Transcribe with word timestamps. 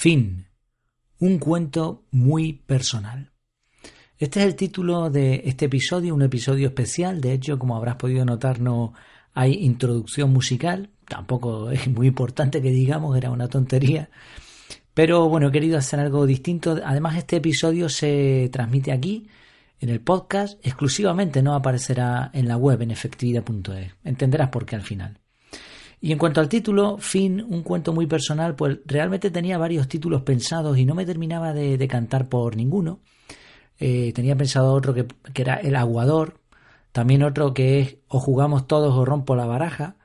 Fin. 0.00 0.46
Un 1.18 1.38
cuento 1.38 2.06
muy 2.10 2.54
personal. 2.54 3.32
Este 4.16 4.40
es 4.40 4.46
el 4.46 4.56
título 4.56 5.10
de 5.10 5.42
este 5.44 5.66
episodio, 5.66 6.14
un 6.14 6.22
episodio 6.22 6.68
especial. 6.68 7.20
De 7.20 7.34
hecho, 7.34 7.58
como 7.58 7.76
habrás 7.76 7.96
podido 7.96 8.24
notar, 8.24 8.60
no 8.60 8.94
hay 9.34 9.62
introducción 9.62 10.32
musical. 10.32 10.88
Tampoco 11.06 11.70
es 11.70 11.86
muy 11.88 12.06
importante 12.06 12.62
que 12.62 12.70
digamos, 12.70 13.14
era 13.14 13.30
una 13.30 13.48
tontería. 13.48 14.08
Pero 14.94 15.28
bueno, 15.28 15.48
he 15.48 15.52
querido 15.52 15.76
hacer 15.76 16.00
algo 16.00 16.24
distinto. 16.24 16.80
Además, 16.82 17.18
este 17.18 17.36
episodio 17.36 17.90
se 17.90 18.48
transmite 18.50 18.92
aquí, 18.92 19.28
en 19.80 19.90
el 19.90 20.00
podcast, 20.00 20.58
exclusivamente 20.64 21.42
no 21.42 21.54
aparecerá 21.54 22.30
en 22.32 22.48
la 22.48 22.56
web, 22.56 22.80
en 22.80 22.90
efectividad.es. 22.90 23.92
Entenderás 24.02 24.48
por 24.48 24.64
qué 24.64 24.76
al 24.76 24.82
final. 24.82 25.20
Y 26.00 26.12
en 26.12 26.18
cuanto 26.18 26.40
al 26.40 26.48
título, 26.48 26.96
Fin, 26.98 27.44
un 27.46 27.62
cuento 27.62 27.92
muy 27.92 28.06
personal, 28.06 28.56
pues 28.56 28.78
realmente 28.86 29.30
tenía 29.30 29.58
varios 29.58 29.86
títulos 29.86 30.22
pensados 30.22 30.78
y 30.78 30.86
no 30.86 30.94
me 30.94 31.04
terminaba 31.04 31.52
de, 31.52 31.88
cantar 31.88 32.28
por 32.28 32.56
ninguno. 32.56 33.00
Eh, 33.78 34.12
tenía 34.14 34.36
pensado 34.36 34.72
otro 34.72 34.94
que, 34.94 35.06
que, 35.34 35.42
era 35.42 35.56
El 35.56 35.76
Aguador, 35.76 36.40
también 36.92 37.22
otro 37.22 37.54
que 37.54 37.80
es 37.80 37.96
O 38.08 38.20
jugamos 38.20 38.66
todos 38.66 38.94
o 38.94 39.04
rompo 39.04 39.36
la 39.36 39.46
baraja, 39.46 39.96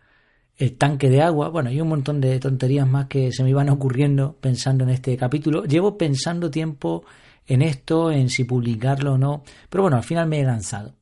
El 0.57 0.77
tanque 0.77 1.09
de 1.09 1.21
agua, 1.21 1.49
bueno, 1.49 1.71
y 1.71 1.81
un 1.81 1.89
montón 1.89 2.21
de 2.21 2.39
tonterías 2.39 2.87
más 2.87 3.07
que 3.07 3.31
se 3.31 3.43
me 3.43 3.49
iban 3.49 3.70
ocurriendo 3.70 4.37
pensando 4.39 4.84
en 4.84 4.91
este 4.91 5.17
capítulo. 5.17 5.65
Llevo 5.65 5.98
pensando 5.98 6.51
tiempo 6.51 7.05
en 7.48 7.62
esto, 7.62 8.12
en 8.12 8.29
si 8.29 8.43
publicarlo 8.45 9.13
o 9.13 9.17
no, 9.17 9.43
pero 9.70 9.84
bueno, 9.84 9.98
al 9.98 10.03
final 10.03 10.27
me 10.27 10.39
he 10.39 10.43
lanzado. 10.43 10.95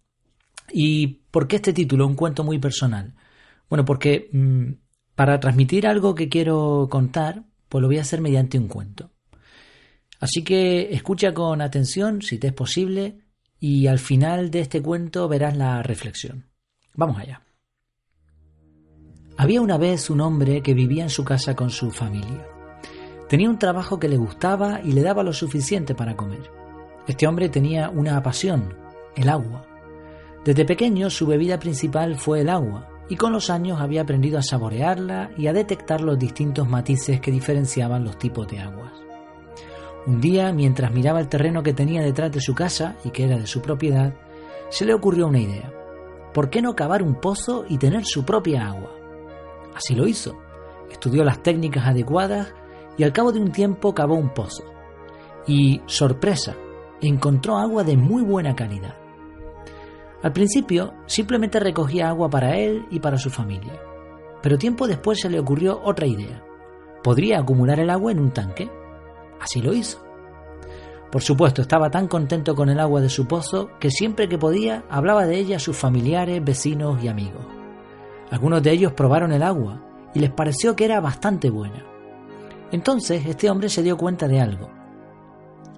¿Y 0.71 1.07
por 1.31 1.47
qué 1.47 1.57
este 1.57 1.73
título? 1.73 2.07
Un 2.07 2.15
cuento 2.15 2.43
muy 2.43 2.59
personal. 2.59 3.13
Bueno, 3.69 3.85
porque 3.85 4.29
mm, 4.31 4.71
para 5.15 5.39
transmitir 5.39 5.87
algo 5.87 6.15
que 6.15 6.29
quiero 6.29 6.87
contar, 6.89 7.43
pues 7.69 7.81
lo 7.81 7.87
voy 7.87 7.97
a 7.97 8.01
hacer 8.01 8.21
mediante 8.21 8.57
un 8.57 8.67
cuento. 8.67 9.11
Así 10.19 10.43
que 10.43 10.93
escucha 10.93 11.33
con 11.33 11.61
atención, 11.61 12.21
si 12.21 12.37
te 12.37 12.47
es 12.47 12.53
posible, 12.53 13.19
y 13.59 13.87
al 13.87 13.99
final 13.99 14.51
de 14.51 14.61
este 14.61 14.81
cuento 14.81 15.27
verás 15.27 15.55
la 15.57 15.83
reflexión. 15.83 16.49
Vamos 16.95 17.17
allá. 17.17 17.41
Había 19.37 19.61
una 19.61 19.77
vez 19.77 20.09
un 20.09 20.21
hombre 20.21 20.61
que 20.61 20.73
vivía 20.73 21.03
en 21.03 21.09
su 21.09 21.25
casa 21.25 21.55
con 21.55 21.69
su 21.69 21.91
familia. 21.91 22.47
Tenía 23.27 23.49
un 23.49 23.57
trabajo 23.57 23.99
que 23.99 24.07
le 24.07 24.17
gustaba 24.17 24.81
y 24.83 24.91
le 24.91 25.01
daba 25.01 25.23
lo 25.23 25.33
suficiente 25.33 25.95
para 25.95 26.15
comer. 26.15 26.51
Este 27.07 27.27
hombre 27.27 27.49
tenía 27.49 27.89
una 27.89 28.21
pasión, 28.21 28.77
el 29.15 29.27
agua. 29.27 29.65
Desde 30.45 30.65
pequeño 30.65 31.09
su 31.09 31.25
bebida 31.25 31.59
principal 31.59 32.15
fue 32.15 32.41
el 32.41 32.49
agua, 32.49 32.87
y 33.09 33.15
con 33.15 33.33
los 33.33 33.49
años 33.49 33.81
había 33.81 34.01
aprendido 34.01 34.39
a 34.39 34.43
saborearla 34.43 35.31
y 35.37 35.47
a 35.47 35.53
detectar 35.53 36.01
los 36.01 36.17
distintos 36.17 36.67
matices 36.67 37.19
que 37.19 37.31
diferenciaban 37.31 38.03
los 38.03 38.17
tipos 38.17 38.47
de 38.47 38.59
aguas. 38.59 38.93
Un 40.05 40.19
día, 40.19 40.51
mientras 40.51 40.91
miraba 40.91 41.19
el 41.19 41.29
terreno 41.29 41.63
que 41.63 41.73
tenía 41.73 42.01
detrás 42.01 42.31
de 42.31 42.41
su 42.41 42.53
casa 42.53 42.95
y 43.05 43.09
que 43.11 43.23
era 43.23 43.37
de 43.37 43.47
su 43.47 43.61
propiedad, 43.61 44.13
se 44.69 44.85
le 44.85 44.93
ocurrió 44.93 45.27
una 45.27 45.39
idea. 45.39 45.71
¿Por 46.33 46.49
qué 46.49 46.61
no 46.61 46.75
cavar 46.75 47.03
un 47.03 47.15
pozo 47.15 47.65
y 47.69 47.77
tener 47.77 48.05
su 48.05 48.25
propia 48.25 48.67
agua? 48.67 48.91
Así 49.75 49.95
lo 49.95 50.07
hizo. 50.07 50.37
Estudió 50.91 51.23
las 51.23 51.41
técnicas 51.41 51.85
adecuadas 51.87 52.53
y 52.97 53.03
al 53.03 53.13
cabo 53.13 53.31
de 53.31 53.39
un 53.39 53.51
tiempo 53.51 53.93
cavó 53.93 54.15
un 54.15 54.33
pozo. 54.33 54.63
Y, 55.47 55.81
sorpresa, 55.85 56.55
encontró 57.01 57.57
agua 57.57 57.83
de 57.83 57.97
muy 57.97 58.23
buena 58.23 58.55
calidad. 58.55 59.02
Al 60.23 60.31
principio 60.31 60.93
simplemente 61.05 61.59
recogía 61.59 62.07
agua 62.07 62.29
para 62.29 62.55
él 62.55 62.85
y 62.89 63.01
para 63.01 63.17
su 63.17 63.29
familia, 63.29 63.73
pero 64.41 64.57
tiempo 64.57 64.87
después 64.87 65.19
se 65.19 65.29
le 65.29 65.37
ocurrió 65.37 65.81
otra 65.83 66.07
idea. 66.07 66.41
Podría 67.03 67.39
acumular 67.39 67.81
el 67.81 67.89
agua 67.89 68.13
en 68.13 68.21
un 68.21 68.31
tanque. 68.31 68.71
Así 69.41 69.61
lo 69.61 69.73
hizo. 69.73 70.01
Por 71.11 71.21
supuesto, 71.21 71.61
estaba 71.61 71.91
tan 71.91 72.07
contento 72.07 72.55
con 72.55 72.69
el 72.69 72.79
agua 72.79 73.01
de 73.01 73.09
su 73.09 73.27
pozo 73.27 73.71
que 73.81 73.91
siempre 73.91 74.29
que 74.29 74.37
podía 74.37 74.85
hablaba 74.89 75.25
de 75.25 75.37
ella 75.37 75.57
a 75.57 75.59
sus 75.59 75.75
familiares, 75.75 76.43
vecinos 76.43 77.03
y 77.03 77.09
amigos. 77.09 77.45
Algunos 78.31 78.63
de 78.63 78.71
ellos 78.71 78.93
probaron 78.93 79.33
el 79.33 79.43
agua 79.43 79.81
y 80.13 80.19
les 80.19 80.31
pareció 80.31 80.73
que 80.73 80.85
era 80.85 81.01
bastante 81.01 81.49
buena. 81.49 81.83
Entonces 82.71 83.25
este 83.25 83.49
hombre 83.49 83.67
se 83.67 83.83
dio 83.83 83.97
cuenta 83.97 84.29
de 84.29 84.39
algo. 84.39 84.69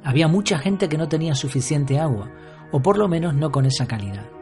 Había 0.03 0.27
mucha 0.27 0.59
gente 0.59 0.87
que 0.87 0.99
no 0.99 1.09
tenía 1.09 1.33
suficiente 1.33 1.99
agua, 1.99 2.29
o 2.71 2.79
por 2.79 2.99
lo 2.99 3.07
menos 3.07 3.33
no 3.33 3.51
con 3.51 3.65
esa 3.65 3.87
calidad 3.87 4.34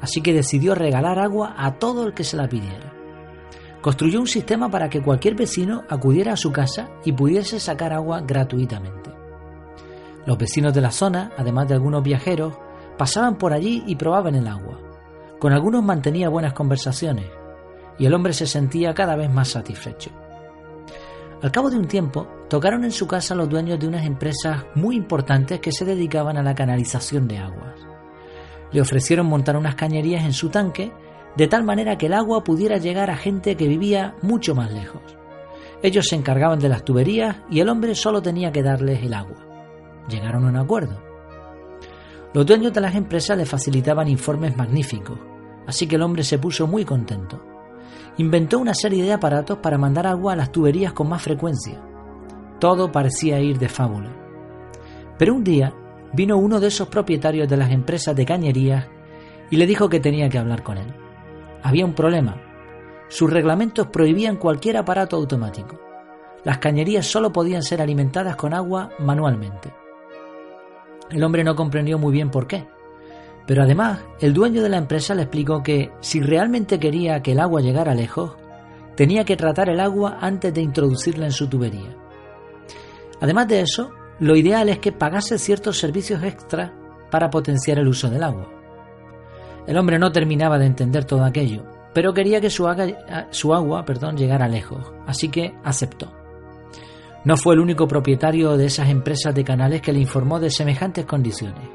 así 0.00 0.20
que 0.20 0.32
decidió 0.32 0.74
regalar 0.74 1.18
agua 1.18 1.54
a 1.56 1.78
todo 1.78 2.06
el 2.06 2.14
que 2.14 2.24
se 2.24 2.36
la 2.36 2.48
pidiera. 2.48 2.92
Construyó 3.80 4.20
un 4.20 4.26
sistema 4.26 4.70
para 4.70 4.88
que 4.88 5.02
cualquier 5.02 5.34
vecino 5.34 5.84
acudiera 5.88 6.32
a 6.32 6.38
su 6.38 6.52
casa 6.52 6.88
y 7.04 7.12
pudiese 7.12 7.60
sacar 7.60 7.92
agua 7.92 8.22
gratuitamente. 8.22 9.10
Los 10.26 10.38
vecinos 10.38 10.72
de 10.72 10.80
la 10.80 10.90
zona, 10.90 11.32
además 11.36 11.68
de 11.68 11.74
algunos 11.74 12.02
viajeros, 12.02 12.54
pasaban 12.96 13.36
por 13.36 13.52
allí 13.52 13.84
y 13.86 13.96
probaban 13.96 14.34
el 14.34 14.48
agua. 14.48 14.78
Con 15.38 15.52
algunos 15.52 15.84
mantenía 15.84 16.30
buenas 16.30 16.54
conversaciones 16.54 17.26
y 17.98 18.06
el 18.06 18.14
hombre 18.14 18.32
se 18.32 18.46
sentía 18.46 18.94
cada 18.94 19.16
vez 19.16 19.30
más 19.30 19.48
satisfecho. 19.48 20.10
Al 21.42 21.52
cabo 21.52 21.68
de 21.68 21.76
un 21.76 21.86
tiempo, 21.86 22.26
tocaron 22.48 22.84
en 22.84 22.90
su 22.90 23.06
casa 23.06 23.34
los 23.34 23.50
dueños 23.50 23.78
de 23.78 23.86
unas 23.86 24.06
empresas 24.06 24.64
muy 24.74 24.96
importantes 24.96 25.60
que 25.60 25.72
se 25.72 25.84
dedicaban 25.84 26.38
a 26.38 26.42
la 26.42 26.54
canalización 26.54 27.28
de 27.28 27.38
aguas 27.38 27.93
le 28.74 28.80
ofrecieron 28.80 29.26
montar 29.26 29.56
unas 29.56 29.76
cañerías 29.76 30.24
en 30.24 30.32
su 30.32 30.50
tanque 30.50 30.92
de 31.36 31.46
tal 31.46 31.62
manera 31.62 31.96
que 31.96 32.06
el 32.06 32.12
agua 32.12 32.42
pudiera 32.42 32.76
llegar 32.76 33.08
a 33.08 33.16
gente 33.16 33.56
que 33.56 33.68
vivía 33.68 34.16
mucho 34.20 34.54
más 34.54 34.72
lejos. 34.72 35.00
Ellos 35.80 36.06
se 36.08 36.16
encargaban 36.16 36.58
de 36.58 36.68
las 36.68 36.84
tuberías 36.84 37.36
y 37.48 37.60
el 37.60 37.68
hombre 37.68 37.94
solo 37.94 38.20
tenía 38.20 38.50
que 38.50 38.64
darles 38.64 39.02
el 39.04 39.14
agua. 39.14 39.36
Llegaron 40.08 40.44
a 40.44 40.48
un 40.48 40.56
acuerdo. 40.56 41.00
Los 42.32 42.44
dueños 42.46 42.72
de 42.72 42.80
las 42.80 42.96
empresas 42.96 43.38
le 43.38 43.46
facilitaban 43.46 44.08
informes 44.08 44.56
magníficos, 44.56 45.20
así 45.68 45.86
que 45.86 45.94
el 45.94 46.02
hombre 46.02 46.24
se 46.24 46.38
puso 46.38 46.66
muy 46.66 46.84
contento. 46.84 47.40
Inventó 48.16 48.58
una 48.58 48.74
serie 48.74 49.04
de 49.04 49.12
aparatos 49.12 49.58
para 49.58 49.78
mandar 49.78 50.08
agua 50.08 50.32
a 50.32 50.36
las 50.36 50.50
tuberías 50.50 50.92
con 50.92 51.08
más 51.08 51.22
frecuencia. 51.22 51.80
Todo 52.58 52.90
parecía 52.90 53.38
ir 53.38 53.56
de 53.58 53.68
fábula. 53.68 54.10
Pero 55.16 55.34
un 55.34 55.44
día 55.44 55.72
vino 56.14 56.36
uno 56.36 56.60
de 56.60 56.68
esos 56.68 56.88
propietarios 56.88 57.48
de 57.48 57.56
las 57.56 57.70
empresas 57.70 58.14
de 58.14 58.24
cañerías 58.24 58.86
y 59.50 59.56
le 59.56 59.66
dijo 59.66 59.88
que 59.88 60.00
tenía 60.00 60.28
que 60.28 60.38
hablar 60.38 60.62
con 60.62 60.78
él. 60.78 60.94
Había 61.62 61.84
un 61.84 61.94
problema. 61.94 62.40
Sus 63.08 63.30
reglamentos 63.30 63.88
prohibían 63.88 64.36
cualquier 64.36 64.76
aparato 64.76 65.16
automático. 65.16 65.78
Las 66.44 66.58
cañerías 66.58 67.06
solo 67.06 67.32
podían 67.32 67.62
ser 67.62 67.80
alimentadas 67.80 68.36
con 68.36 68.54
agua 68.54 68.90
manualmente. 68.98 69.72
El 71.10 71.22
hombre 71.24 71.44
no 71.44 71.54
comprendió 71.54 71.98
muy 71.98 72.12
bien 72.12 72.30
por 72.30 72.46
qué. 72.46 72.66
Pero 73.46 73.62
además, 73.62 74.00
el 74.20 74.32
dueño 74.32 74.62
de 74.62 74.68
la 74.68 74.78
empresa 74.78 75.14
le 75.14 75.22
explicó 75.22 75.62
que 75.62 75.92
si 76.00 76.20
realmente 76.20 76.78
quería 76.78 77.22
que 77.22 77.32
el 77.32 77.40
agua 77.40 77.60
llegara 77.60 77.94
lejos, 77.94 78.36
tenía 78.96 79.24
que 79.24 79.36
tratar 79.36 79.68
el 79.68 79.80
agua 79.80 80.18
antes 80.20 80.54
de 80.54 80.62
introducirla 80.62 81.26
en 81.26 81.32
su 81.32 81.48
tubería. 81.48 81.96
Además 83.20 83.48
de 83.48 83.60
eso, 83.60 83.90
lo 84.20 84.36
ideal 84.36 84.68
es 84.68 84.78
que 84.78 84.92
pagase 84.92 85.38
ciertos 85.38 85.78
servicios 85.78 86.22
extra 86.22 86.72
para 87.10 87.30
potenciar 87.30 87.78
el 87.78 87.88
uso 87.88 88.10
del 88.10 88.22
agua. 88.22 88.50
El 89.66 89.76
hombre 89.76 89.98
no 89.98 90.12
terminaba 90.12 90.58
de 90.58 90.66
entender 90.66 91.04
todo 91.04 91.24
aquello, 91.24 91.64
pero 91.92 92.12
quería 92.12 92.40
que 92.40 92.50
su 92.50 92.68
agua, 92.68 92.86
su 93.30 93.54
agua 93.54 93.84
perdón, 93.84 94.16
llegara 94.16 94.48
lejos, 94.48 94.92
así 95.06 95.28
que 95.28 95.54
aceptó. 95.64 96.12
No 97.24 97.36
fue 97.36 97.54
el 97.54 97.60
único 97.60 97.88
propietario 97.88 98.56
de 98.56 98.66
esas 98.66 98.90
empresas 98.90 99.34
de 99.34 99.44
canales 99.44 99.80
que 99.80 99.92
le 99.92 100.00
informó 100.00 100.38
de 100.38 100.50
semejantes 100.50 101.06
condiciones. 101.06 101.68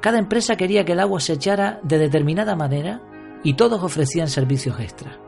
Cada 0.00 0.18
empresa 0.18 0.56
quería 0.56 0.84
que 0.84 0.92
el 0.92 1.00
agua 1.00 1.18
se 1.18 1.32
echara 1.32 1.80
de 1.82 1.98
determinada 1.98 2.54
manera 2.54 3.02
y 3.42 3.54
todos 3.54 3.82
ofrecían 3.82 4.28
servicios 4.28 4.78
extra. 4.78 5.18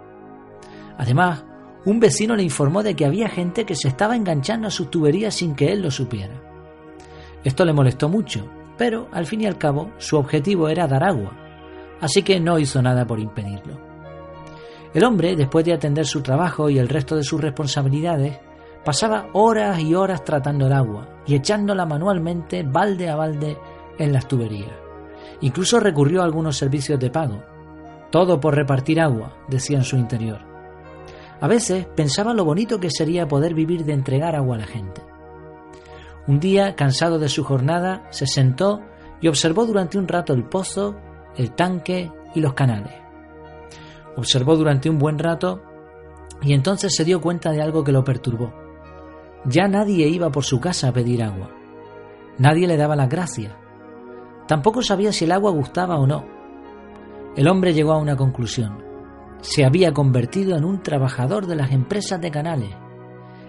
Además, 0.96 1.44
un 1.84 2.00
vecino 2.00 2.34
le 2.36 2.42
informó 2.42 2.82
de 2.82 2.94
que 2.94 3.06
había 3.06 3.28
gente 3.28 3.64
que 3.64 3.74
se 3.74 3.88
estaba 3.88 4.16
enganchando 4.16 4.68
a 4.68 4.70
sus 4.70 4.90
tuberías 4.90 5.34
sin 5.34 5.54
que 5.54 5.72
él 5.72 5.82
lo 5.82 5.90
supiera. 5.90 6.34
Esto 7.44 7.64
le 7.64 7.72
molestó 7.72 8.08
mucho, 8.08 8.46
pero 8.76 9.08
al 9.12 9.26
fin 9.26 9.42
y 9.42 9.46
al 9.46 9.58
cabo 9.58 9.90
su 9.98 10.16
objetivo 10.16 10.68
era 10.68 10.86
dar 10.86 11.04
agua, 11.04 11.32
así 12.00 12.22
que 12.22 12.40
no 12.40 12.58
hizo 12.58 12.82
nada 12.82 13.06
por 13.06 13.20
impedirlo. 13.20 13.78
El 14.94 15.04
hombre, 15.04 15.36
después 15.36 15.64
de 15.64 15.74
atender 15.74 16.06
su 16.06 16.22
trabajo 16.22 16.70
y 16.70 16.78
el 16.78 16.88
resto 16.88 17.14
de 17.14 17.22
sus 17.22 17.40
responsabilidades, 17.40 18.38
pasaba 18.84 19.28
horas 19.34 19.78
y 19.80 19.94
horas 19.94 20.24
tratando 20.24 20.66
el 20.66 20.72
agua 20.72 21.22
y 21.26 21.34
echándola 21.34 21.84
manualmente 21.84 22.62
balde 22.62 23.08
a 23.08 23.16
balde 23.16 23.58
en 23.98 24.12
las 24.12 24.26
tuberías. 24.26 24.72
Incluso 25.40 25.78
recurrió 25.78 26.22
a 26.22 26.24
algunos 26.24 26.56
servicios 26.56 26.98
de 26.98 27.10
pago. 27.10 27.42
Todo 28.10 28.40
por 28.40 28.54
repartir 28.54 29.00
agua, 29.00 29.36
decía 29.48 29.76
en 29.76 29.84
su 29.84 29.96
interior. 29.96 30.47
A 31.40 31.46
veces 31.46 31.86
pensaba 31.94 32.34
lo 32.34 32.44
bonito 32.44 32.80
que 32.80 32.90
sería 32.90 33.28
poder 33.28 33.54
vivir 33.54 33.84
de 33.84 33.92
entregar 33.92 34.34
agua 34.34 34.56
a 34.56 34.58
la 34.58 34.66
gente. 34.66 35.02
Un 36.26 36.40
día, 36.40 36.74
cansado 36.74 37.18
de 37.18 37.28
su 37.28 37.44
jornada, 37.44 38.06
se 38.10 38.26
sentó 38.26 38.80
y 39.20 39.28
observó 39.28 39.64
durante 39.64 39.98
un 39.98 40.08
rato 40.08 40.34
el 40.34 40.44
pozo, 40.44 40.96
el 41.36 41.52
tanque 41.52 42.10
y 42.34 42.40
los 42.40 42.54
canales. 42.54 42.92
Observó 44.16 44.56
durante 44.56 44.90
un 44.90 44.98
buen 44.98 45.18
rato 45.18 45.62
y 46.42 46.52
entonces 46.52 46.94
se 46.94 47.04
dio 47.04 47.20
cuenta 47.20 47.50
de 47.50 47.62
algo 47.62 47.84
que 47.84 47.92
lo 47.92 48.04
perturbó. 48.04 48.52
Ya 49.44 49.68
nadie 49.68 50.08
iba 50.08 50.30
por 50.30 50.44
su 50.44 50.60
casa 50.60 50.88
a 50.88 50.92
pedir 50.92 51.22
agua. 51.22 51.50
Nadie 52.38 52.66
le 52.66 52.76
daba 52.76 52.96
las 52.96 53.08
gracias. 53.08 53.54
Tampoco 54.46 54.82
sabía 54.82 55.12
si 55.12 55.24
el 55.24 55.32
agua 55.32 55.52
gustaba 55.52 55.98
o 55.98 56.06
no. 56.06 56.24
El 57.36 57.48
hombre 57.48 57.72
llegó 57.72 57.92
a 57.92 57.98
una 57.98 58.16
conclusión. 58.16 58.87
Se 59.40 59.64
había 59.64 59.92
convertido 59.92 60.56
en 60.56 60.64
un 60.64 60.82
trabajador 60.82 61.46
de 61.46 61.56
las 61.56 61.72
empresas 61.72 62.20
de 62.20 62.30
canales. 62.30 62.70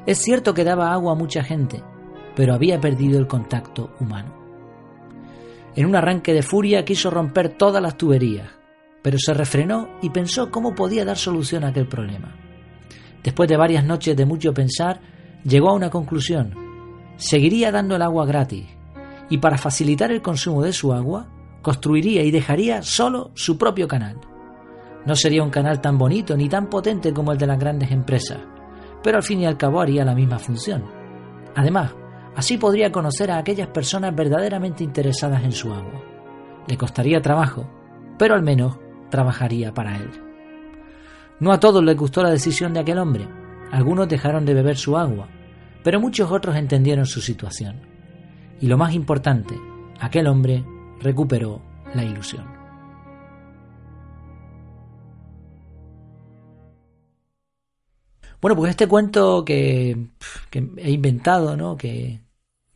Es 0.06 0.20
cierto 0.20 0.54
que 0.54 0.64
daba 0.64 0.94
agua 0.94 1.14
a 1.14 1.16
mucha 1.16 1.44
gente, 1.44 1.84
pero 2.36 2.54
había 2.54 2.80
perdido 2.80 3.20
el 3.20 3.28
contacto 3.28 3.92
humano. 4.00 4.34
En 5.76 5.86
un 5.86 5.96
arranque 5.96 6.34
de 6.34 6.42
furia 6.42 6.86
quiso 6.86 7.10
romper 7.10 7.50
todas 7.50 7.82
las 7.82 7.98
tuberías, 7.98 8.50
pero 9.02 9.18
se 9.18 9.34
refrenó 9.34 9.90
y 10.02 10.10
pensó 10.10 10.52
cómo 10.52 10.76
podía 10.76 11.06
dar 11.06 11.18
solución 11.18 11.64
a 11.64 11.70
aquel 11.70 11.88
problema. 11.88 12.36
Después 13.24 13.50
de 13.50 13.58
varias 13.58 13.84
noches 13.84 14.16
de 14.16 14.26
mucho 14.26 14.54
pensar, 14.54 15.02
llegó 15.44 15.70
a 15.70 15.74
una 15.74 15.90
conclusión. 15.90 16.54
Seguiría 17.18 17.72
dando 17.72 17.96
el 17.96 18.02
agua 18.02 18.26
gratis, 18.26 18.66
y 19.30 19.38
para 19.38 19.58
facilitar 19.58 20.12
el 20.12 20.22
consumo 20.22 20.64
de 20.64 20.74
su 20.74 20.94
agua, 20.94 21.28
construiría 21.62 22.24
y 22.24 22.32
dejaría 22.32 22.82
solo 22.82 23.32
su 23.36 23.58
propio 23.58 23.88
canal. 23.88 24.18
No 25.06 25.16
sería 25.16 25.44
un 25.44 25.50
canal 25.50 25.82
tan 25.82 25.98
bonito 25.98 26.36
ni 26.36 26.50
tan 26.50 26.70
potente 26.70 27.14
como 27.14 27.32
el 27.32 27.38
de 27.38 27.48
las 27.48 27.60
grandes 27.60 27.92
empresas, 27.92 28.40
pero 29.02 29.18
al 29.18 29.24
fin 29.24 29.40
y 29.42 29.46
al 29.46 29.58
cabo 29.58 29.82
haría 29.82 30.06
la 30.06 30.16
misma 30.16 30.40
función. 30.40 30.84
Además, 31.56 31.96
así 32.36 32.58
podría 32.58 32.92
conocer 32.92 33.32
a 33.32 33.38
aquellas 33.38 33.70
personas 33.70 34.16
verdaderamente 34.16 34.84
interesadas 34.84 35.44
en 35.44 35.52
su 35.52 35.72
agua. 35.74 36.02
Le 36.68 36.78
costaría 36.78 37.22
trabajo, 37.22 37.70
pero 38.18 38.36
al 38.36 38.44
menos 38.44 38.78
trabajaría 39.10 39.74
para 39.74 39.98
él. 39.98 40.10
No 41.40 41.52
a 41.52 41.60
todos 41.60 41.84
les 41.84 41.96
gustó 41.96 42.22
la 42.22 42.30
decisión 42.30 42.74
de 42.74 42.82
aquel 42.82 43.00
hombre. 43.00 43.28
Algunos 43.72 44.10
dejaron 44.10 44.46
de 44.46 44.54
beber 44.54 44.78
su 44.78 44.98
agua, 44.98 45.30
pero 45.84 46.00
muchos 46.00 46.30
otros 46.32 46.56
entendieron 46.56 47.06
su 47.06 47.22
situación. 47.22 47.82
Y 48.60 48.68
lo 48.68 48.78
más 48.78 48.94
importante, 48.94 49.56
aquel 50.00 50.28
hombre 50.28 50.66
recuperó 51.00 51.62
la 51.94 52.04
ilusión. 52.04 52.59
Bueno, 58.42 58.56
pues 58.56 58.70
este 58.72 58.88
cuento 58.88 59.44
que, 59.44 59.98
he 60.78 60.92
inventado, 60.92 61.58
¿no? 61.58 61.76
Que 61.76 62.22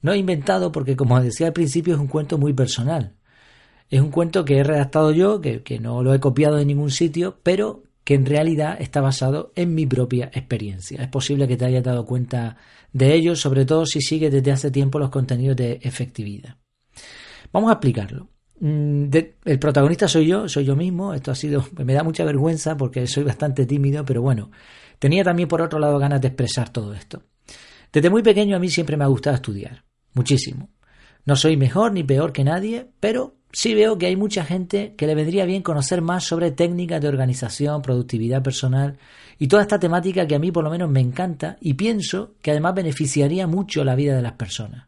no 0.01 0.11
he 0.11 0.17
inventado 0.17 0.71
porque, 0.71 0.95
como 0.95 1.19
decía 1.21 1.47
al 1.47 1.53
principio, 1.53 1.93
es 1.95 1.99
un 1.99 2.07
cuento 2.07 2.37
muy 2.37 2.53
personal. 2.53 3.15
Es 3.89 4.01
un 4.01 4.11
cuento 4.11 4.43
que 4.43 4.57
he 4.57 4.63
redactado 4.63 5.11
yo, 5.11 5.39
que, 5.41 5.79
no 5.79 6.03
lo 6.03 6.13
he 6.13 6.19
copiado 6.19 6.57
de 6.57 6.65
ningún 6.65 6.91
sitio, 6.91 7.37
pero 7.43 7.83
que 8.03 8.15
en 8.15 8.25
realidad 8.25 8.77
está 8.81 8.99
basado 8.99 9.53
en 9.55 9.73
mi 9.75 9.85
propia 9.85 10.25
experiencia. 10.33 11.01
Es 11.01 11.07
posible 11.07 11.47
que 11.47 11.55
te 11.55 11.65
hayas 11.65 11.83
dado 11.83 12.05
cuenta 12.05 12.57
de 12.91 13.13
ello, 13.13 13.35
sobre 13.35 13.65
todo 13.65 13.85
si 13.85 14.01
sigues 14.01 14.31
desde 14.31 14.51
hace 14.51 14.71
tiempo 14.71 14.99
los 14.99 15.09
contenidos 15.09 15.55
de 15.55 15.79
efectividad. 15.81 16.57
Vamos 17.53 17.69
a 17.69 17.73
explicarlo. 17.73 18.27
Mm, 18.59 19.09
el 19.45 19.59
protagonista 19.59 20.07
soy 20.07 20.27
yo, 20.27 20.47
soy 20.49 20.65
yo 20.65 20.75
mismo. 20.75 21.13
Esto 21.13 21.31
ha 21.31 21.35
sido, 21.35 21.65
me 21.85 21.93
da 21.93 22.03
mucha 22.03 22.25
vergüenza 22.25 22.75
porque 22.75 23.07
soy 23.07 23.23
bastante 23.23 23.65
tímido, 23.65 24.03
pero 24.05 24.21
bueno, 24.21 24.51
tenía 25.03 25.25
también 25.25 25.49
por 25.49 25.61
otro 25.61 25.79
lado 25.79 25.99
ganas 25.99 26.21
de 26.21 26.29
expresar 26.29 26.69
todo 26.69 26.93
esto. 26.93 27.23
Desde 27.91 28.09
muy 28.09 28.23
pequeño 28.23 28.55
a 28.55 28.59
mí 28.59 28.69
siempre 28.69 28.95
me 28.95 29.03
ha 29.03 29.07
gustado 29.07 29.35
estudiar, 29.35 29.83
muchísimo. 30.13 30.69
No 31.25 31.35
soy 31.35 31.57
mejor 31.57 31.91
ni 31.91 32.05
peor 32.05 32.31
que 32.31 32.45
nadie, 32.45 32.87
pero 33.01 33.35
sí 33.51 33.73
veo 33.73 33.97
que 33.97 34.05
hay 34.05 34.15
mucha 34.15 34.45
gente 34.45 34.95
que 34.95 35.05
le 35.05 35.13
vendría 35.13 35.43
bien 35.43 35.61
conocer 35.61 36.01
más 36.01 36.23
sobre 36.23 36.51
técnicas 36.51 37.01
de 37.01 37.09
organización, 37.09 37.81
productividad 37.81 38.41
personal 38.41 38.97
y 39.37 39.49
toda 39.49 39.63
esta 39.63 39.77
temática 39.77 40.25
que 40.25 40.35
a 40.35 40.39
mí 40.39 40.53
por 40.53 40.63
lo 40.63 40.69
menos 40.69 40.89
me 40.89 41.01
encanta 41.01 41.57
y 41.59 41.73
pienso 41.73 42.35
que 42.41 42.51
además 42.51 42.73
beneficiaría 42.73 43.45
mucho 43.45 43.83
la 43.83 43.95
vida 43.95 44.15
de 44.15 44.21
las 44.21 44.33
personas. 44.33 44.87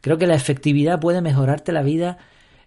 Creo 0.00 0.18
que 0.18 0.26
la 0.26 0.34
efectividad 0.34 0.98
puede 0.98 1.22
mejorarte 1.22 1.70
la 1.70 1.84
vida 1.84 2.18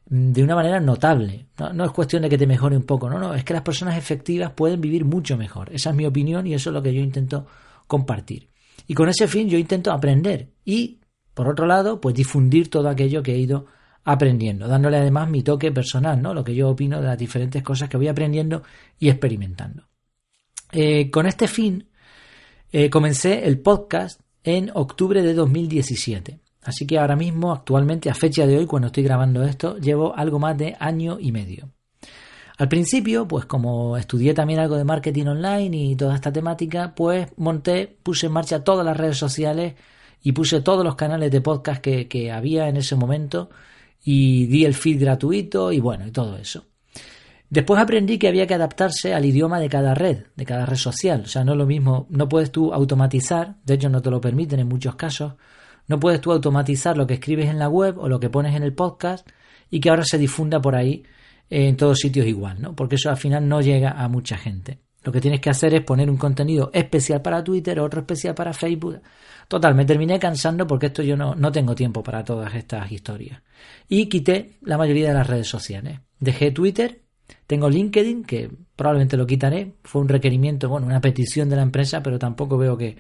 de 0.06 0.44
una 0.44 0.56
manera 0.56 0.80
notable. 0.80 1.48
No, 1.74 1.86
es 1.86 1.92
cuestión 1.92 2.22
de 2.22 2.30
que 2.30 2.38
te 2.38 2.48
mejore 2.48 2.78
un 2.78 2.84
poco, 2.84 3.10
no, 3.10 3.20
no, 3.20 3.34
es 3.34 3.44
que 3.44 3.54
las 3.54 3.64
personas 3.64 3.98
efectivas 3.98 4.52
pueden 4.52 4.82
vivir 4.82 5.06
mucho 5.06 5.38
mejor. 5.38 5.74
Esa 5.74 5.90
es 5.90 5.96
mi 5.96 6.06
opinión 6.06 6.46
y 6.46 6.54
eso 6.54 6.70
es 6.70 6.74
lo 6.74 6.82
que 6.82 6.94
yo 6.94 7.02
intento 7.02 7.48
compartir. 7.88 8.50
Y 8.88 8.94
con 8.94 9.10
ese 9.10 9.28
fin 9.28 9.50
yo 9.50 9.58
intento 9.58 9.92
aprender 9.92 10.52
y, 10.64 11.00
por 11.34 11.48
otro 11.48 11.66
lado, 11.66 12.00
pues 12.00 12.16
difundir 12.16 12.70
todo 12.70 12.90
aquello 12.90 13.24
que 13.24 13.34
he 13.34 13.38
ido 13.38 13.66
aprendiendo, 14.04 14.68
dándole 14.68 14.98
además 14.98 15.30
mi 15.30 15.42
toque 15.42 15.72
personal, 15.72 16.22
¿no? 16.22 16.34
Lo 16.34 16.44
que 16.44 16.54
yo 16.54 16.70
opino 16.70 17.02
de 17.02 17.08
las 17.08 17.18
diferentes 17.18 17.64
cosas 17.64 17.90
que 17.90 17.98
voy 17.98 18.08
aprendiendo 18.08 18.62
y 19.00 19.10
experimentando. 19.10 19.88
Eh, 20.72 21.10
con 21.10 21.26
este 21.26 21.48
fin, 21.48 21.90
eh, 22.72 22.90
comencé 22.92 23.48
el 23.48 23.60
podcast 23.60 24.22
en 24.44 24.70
octubre 24.76 25.24
de 25.24 25.34
2017. 25.34 26.40
Así 26.66 26.88
que 26.88 26.98
ahora 26.98 27.16
mismo, 27.16 27.54
actualmente, 27.54 28.10
a 28.10 28.16
fecha 28.16 28.48
de 28.48 28.58
hoy, 28.58 28.66
cuando 28.66 28.88
estoy 28.88 29.04
grabando 29.04 29.44
esto, 29.44 29.78
llevo 29.78 30.16
algo 30.16 30.40
más 30.40 30.58
de 30.58 30.76
año 30.80 31.18
y 31.20 31.32
medio. 31.32 31.70
Al 32.58 32.68
principio, 32.68 33.28
pues 33.28 33.46
como 33.46 33.98
estudié 33.98 34.34
también 34.34 34.60
algo 34.60 34.76
de 34.76 34.84
marketing 34.84 35.28
online 35.28 35.78
y 35.78 35.96
toda 35.96 36.16
esta 36.16 36.34
temática, 36.34 36.96
pues 36.96 37.28
monté, 37.38 37.98
puse 38.02 38.26
en 38.26 38.32
marcha 38.32 38.64
todas 38.64 38.84
las 38.84 38.98
redes 38.98 39.18
sociales 39.18 39.76
y 40.24 40.32
puse 40.32 40.62
todos 40.62 40.84
los 40.84 40.96
canales 40.96 41.30
de 41.30 41.42
podcast 41.42 41.82
que, 41.82 42.32
había 42.32 42.68
en 42.68 42.78
ese 42.78 42.96
momento 42.96 43.52
y 44.04 44.48
di 44.48 44.66
el 44.66 44.74
feed 44.74 45.00
gratuito 45.02 45.72
y 45.72 45.80
bueno, 45.80 46.08
y 46.08 46.12
todo 46.12 46.36
eso. 46.38 46.66
Después 47.48 47.80
aprendí 47.80 48.18
que 48.18 48.28
había 48.28 48.48
que 48.48 48.56
adaptarse 48.56 49.14
al 49.14 49.26
idioma 49.26 49.60
de 49.60 49.70
cada 49.70 49.94
red, 49.94 50.24
de 50.36 50.46
cada 50.46 50.66
red 50.66 50.78
social. 50.78 51.22
O 51.26 51.28
sea, 51.28 51.44
no 51.44 51.52
es 51.52 51.58
lo 51.60 51.68
mismo, 51.68 52.08
no 52.10 52.28
puedes 52.28 52.52
tú 52.52 52.74
automatizar, 52.74 53.58
de 53.64 53.76
hecho 53.76 53.90
no 53.90 54.02
te 54.02 54.10
lo 54.10 54.20
permiten 54.20 54.60
en 54.60 54.68
muchos 54.68 54.96
casos, 54.96 55.34
no 55.88 56.00
puedes 56.00 56.22
tú 56.22 56.32
automatizar 56.32 56.98
lo 56.98 57.08
que 57.08 57.16
escribes 57.16 57.50
en 57.50 57.60
la 57.60 57.70
web 57.70 57.98
o 58.00 58.10
lo 58.10 58.20
que 58.20 58.30
pones 58.30 58.56
en 58.56 58.64
el 58.64 58.74
podcast 58.74 59.28
y 59.70 59.80
que 59.80 59.90
ahora 59.90 60.04
se 60.04 60.18
difunda 60.18 60.62
por 60.62 60.76
ahí 60.76 61.04
en 61.50 61.78
todos 61.78 62.00
sitios 62.00 62.26
igual, 62.26 62.62
¿no? 62.62 62.76
Porque 62.76 62.96
eso 62.96 63.10
al 63.10 63.18
final 63.18 63.48
no 63.48 63.62
llega 63.62 63.92
a 63.92 64.08
mucha 64.08 64.38
gente. 64.38 64.80
Lo 65.04 65.12
que 65.12 65.22
tienes 65.22 65.40
que 65.40 65.52
hacer 65.52 65.74
es 65.76 65.82
poner 65.82 66.10
un 66.10 66.18
contenido 66.18 66.72
especial 66.74 67.22
para 67.22 67.44
Twitter, 67.44 67.80
otro 67.80 68.02
especial 68.02 68.34
para 68.34 68.54
Facebook. 68.54 69.02
Total, 69.48 69.76
me 69.76 69.86
terminé 69.86 70.18
cansando 70.18 70.66
porque 70.66 70.88
esto 70.88 71.04
yo 71.04 71.16
no, 71.16 71.36
no 71.36 71.52
tengo 71.52 71.76
tiempo 71.76 72.02
para 72.02 72.24
todas 72.24 72.56
estas 72.56 72.92
historias. 72.92 73.44
Y 73.88 74.08
quité 74.08 74.58
la 74.62 74.80
mayoría 74.80 75.10
de 75.10 75.14
las 75.14 75.28
redes 75.28 75.48
sociales. 75.48 76.00
Dejé 76.20 76.50
Twitter, 76.50 77.04
tengo 77.46 77.70
LinkedIn, 77.70 78.24
que 78.24 78.50
probablemente 78.76 79.16
lo 79.16 79.28
quitaré. 79.28 79.74
Fue 79.84 80.02
un 80.02 80.10
requerimiento, 80.10 80.70
bueno, 80.70 80.88
una 80.88 81.02
petición 81.02 81.50
de 81.50 81.58
la 81.58 81.62
empresa, 81.62 82.02
pero 82.02 82.18
tampoco 82.18 82.58
veo 82.58 82.76
que, 82.76 82.98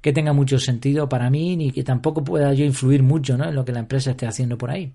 que 0.00 0.12
tenga 0.12 0.32
mucho 0.32 0.58
sentido 0.58 1.08
para 1.08 1.30
mí 1.30 1.56
ni 1.56 1.70
que 1.70 1.82
tampoco 1.84 2.22
pueda 2.22 2.52
yo 2.52 2.64
influir 2.64 3.02
mucho 3.02 3.36
¿no? 3.36 3.48
en 3.48 3.54
lo 3.54 3.64
que 3.64 3.72
la 3.72 3.80
empresa 3.80 4.10
esté 4.10 4.26
haciendo 4.26 4.56
por 4.58 4.70
ahí. 4.70 4.94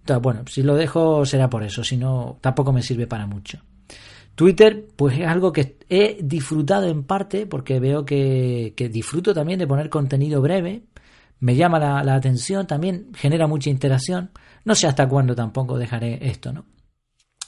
Entonces, 0.00 0.22
bueno, 0.22 0.42
si 0.48 0.62
lo 0.62 0.74
dejo 0.74 1.24
será 1.24 1.48
por 1.48 1.62
eso, 1.62 1.84
si 1.84 1.96
no, 1.96 2.38
tampoco 2.40 2.72
me 2.72 2.82
sirve 2.82 3.06
para 3.06 3.26
mucho. 3.26 3.60
Twitter, 4.34 4.86
pues 4.96 5.18
es 5.18 5.26
algo 5.26 5.52
que 5.52 5.76
he 5.88 6.18
disfrutado 6.22 6.88
en 6.88 7.04
parte 7.04 7.46
porque 7.46 7.78
veo 7.78 8.04
que, 8.04 8.74
disfruto 8.90 9.34
también 9.34 9.58
de 9.58 9.66
poner 9.66 9.90
contenido 9.90 10.40
breve, 10.40 10.84
me 11.40 11.54
llama 11.54 11.78
la, 11.78 12.14
atención, 12.14 12.66
también 12.66 13.12
genera 13.14 13.46
mucha 13.46 13.70
interacción. 13.70 14.30
No 14.64 14.74
sé 14.74 14.86
hasta 14.86 15.08
cuándo 15.08 15.34
tampoco 15.34 15.76
dejaré 15.76 16.18
esto, 16.28 16.52
¿no? 16.52 16.64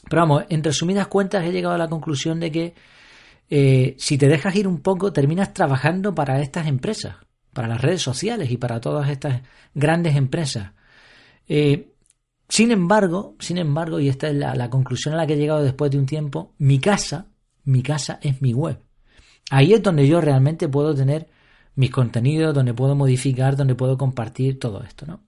Pero 0.09 0.23
vamos, 0.23 0.45
en 0.51 0.63
resumidas 0.63 1.07
cuentas 1.07 1.45
he 1.45 1.53
llegado 1.53 1.75
a 1.75 1.79
la 1.79 1.89
conclusión 1.89 2.39
de 2.39 2.53
que 2.53 2.75
eh, 3.51 3.95
si 3.99 4.19
te 4.19 4.29
dejas 4.29 4.55
ir 4.57 4.67
un 4.67 4.81
poco, 4.81 5.13
terminas 5.13 5.53
trabajando 5.53 6.15
para 6.15 6.41
estas 6.41 6.67
empresas, 6.67 7.17
para 7.53 7.69
las 7.69 7.81
redes 7.81 8.03
sociales 8.03 8.51
y 8.51 8.57
para 8.57 8.81
todas 8.81 9.09
estas 9.09 9.43
grandes 9.75 10.17
empresas. 10.17 10.73
Eh, 11.49 11.95
sin 12.49 12.71
embargo, 12.71 13.37
sin 13.39 13.59
embargo, 13.59 14.01
y 14.01 14.09
esta 14.09 14.29
es 14.29 14.35
la, 14.35 14.71
conclusión 14.71 15.15
a 15.15 15.19
la 15.19 15.27
que 15.27 15.35
he 15.35 15.39
llegado 15.39 15.63
después 15.63 15.91
de 15.91 15.99
un 15.99 16.07
tiempo, 16.07 16.55
mi 16.59 16.79
casa, 16.79 17.29
mi 17.65 17.83
casa 17.83 18.19
es 18.23 18.43
mi 18.43 18.53
web. 18.53 18.79
Ahí 19.51 19.73
es 19.73 19.83
donde 19.83 20.07
yo 20.07 20.21
realmente 20.21 20.69
puedo 20.69 20.95
tener 20.95 21.29
mis 21.75 21.91
contenidos, 21.91 22.55
donde 22.55 22.75
puedo 22.75 22.95
modificar, 22.95 23.57
donde 23.57 23.75
puedo 23.75 23.99
compartir 23.99 24.59
todo 24.59 24.83
esto, 24.83 25.07
¿no? 25.07 25.21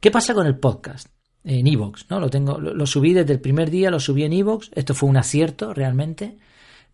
¿Qué 0.00 0.10
pasa 0.10 0.34
con 0.34 0.46
el 0.46 0.58
podcast? 0.58 1.08
En 1.44 1.66
Evox, 1.66 2.06
¿no? 2.10 2.20
Lo 2.20 2.28
tengo, 2.28 2.58
lo, 2.58 2.86
subí 2.86 3.12
desde 3.12 3.32
el 3.32 3.40
primer 3.40 3.70
día, 3.70 3.90
lo 3.90 4.00
subí 4.00 4.24
en 4.24 4.32
Evox. 4.32 4.70
Esto 4.74 4.94
fue 4.94 5.08
un 5.08 5.16
acierto 5.16 5.72
realmente. 5.72 6.38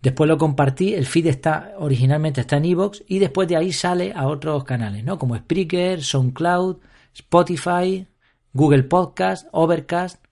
Después 0.00 0.28
lo 0.28 0.38
compartí, 0.38 0.94
el 0.94 1.06
feed 1.06 1.26
está 1.26 1.72
originalmente 1.78 2.40
está 2.40 2.56
en 2.56 2.66
Evox 2.66 3.02
y 3.08 3.18
después 3.18 3.48
de 3.48 3.56
ahí 3.56 3.72
sale 3.72 4.12
a 4.14 4.28
otros 4.28 4.62
canales, 4.64 5.04
¿no? 5.04 5.18
Como 5.18 5.36
Spreaker, 5.36 6.02
SoundCloud, 6.02 6.78
Spotify, 7.14 8.06
Google 8.52 8.84
Podcast, 8.84 9.48
Overcast. 9.52 10.24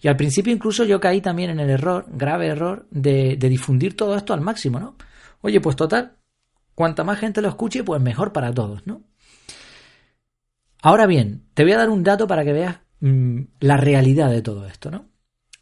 Y 0.00 0.08
al 0.08 0.16
principio 0.16 0.52
incluso 0.52 0.84
yo 0.84 0.98
caí 0.98 1.20
también 1.20 1.50
en 1.50 1.60
el 1.60 1.70
error, 1.70 2.06
grave 2.08 2.48
error, 2.48 2.86
de, 2.90 3.36
difundir 3.36 3.96
todo 3.96 4.16
esto 4.16 4.32
al 4.32 4.40
máximo, 4.40 4.80
¿no? 4.80 4.96
Oye, 5.42 5.60
pues 5.60 5.76
total, 5.76 6.16
cuanta 6.74 7.04
más 7.04 7.18
gente 7.18 7.42
lo 7.42 7.48
escuche, 7.48 7.84
pues 7.84 8.00
mejor 8.00 8.32
para 8.32 8.52
todos, 8.52 8.86
¿no? 8.86 9.02
Ahora 10.80 11.06
bien, 11.06 11.44
te 11.54 11.62
voy 11.62 11.72
a 11.72 11.78
dar 11.78 11.90
un 11.90 12.02
dato 12.02 12.26
para 12.26 12.44
que 12.44 12.52
veas 12.52 12.80
mm, 13.00 13.42
la 13.60 13.76
realidad 13.76 14.30
de 14.30 14.42
todo 14.42 14.66
esto, 14.66 14.90
¿no? 14.90 15.06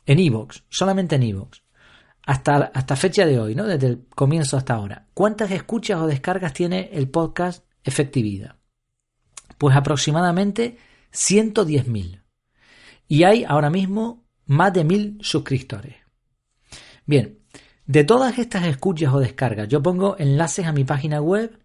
En 0.06 0.18
Evox, 0.18 0.64
solamente 0.70 1.16
en 1.16 1.24
Evox, 1.24 1.62
hasta, 2.26 2.70
hasta 2.74 2.96
fecha 2.96 3.26
de 3.26 3.38
hoy, 3.38 3.54
¿no? 3.54 3.64
Desde 3.66 3.86
el 3.88 4.06
comienzo 4.14 4.56
hasta 4.56 4.74
ahora, 4.74 5.06
¿cuántas 5.14 5.50
escuchas 5.50 6.00
o 6.00 6.06
descargas 6.06 6.52
tiene 6.52 6.90
el 6.92 7.08
podcast 7.08 7.64
Efectividad? 7.84 8.56
Pues 9.58 9.76
aproximadamente 9.76 10.78
110.000. 11.12 12.22
Y 13.08 13.24
hay 13.24 13.44
ahora 13.44 13.70
mismo 13.70 14.24
más 14.46 14.72
de 14.72 14.84
1.000 14.84 15.22
suscriptores. 15.22 15.96
Bien, 17.06 17.38
de 17.86 18.04
todas 18.04 18.38
estas 18.38 18.66
escuchas 18.66 19.12
o 19.12 19.18
descargas, 19.18 19.68
yo 19.68 19.82
pongo 19.82 20.16
enlaces 20.18 20.66
a 20.66 20.72
mi 20.72 20.84
página 20.84 21.20
web. 21.20 21.58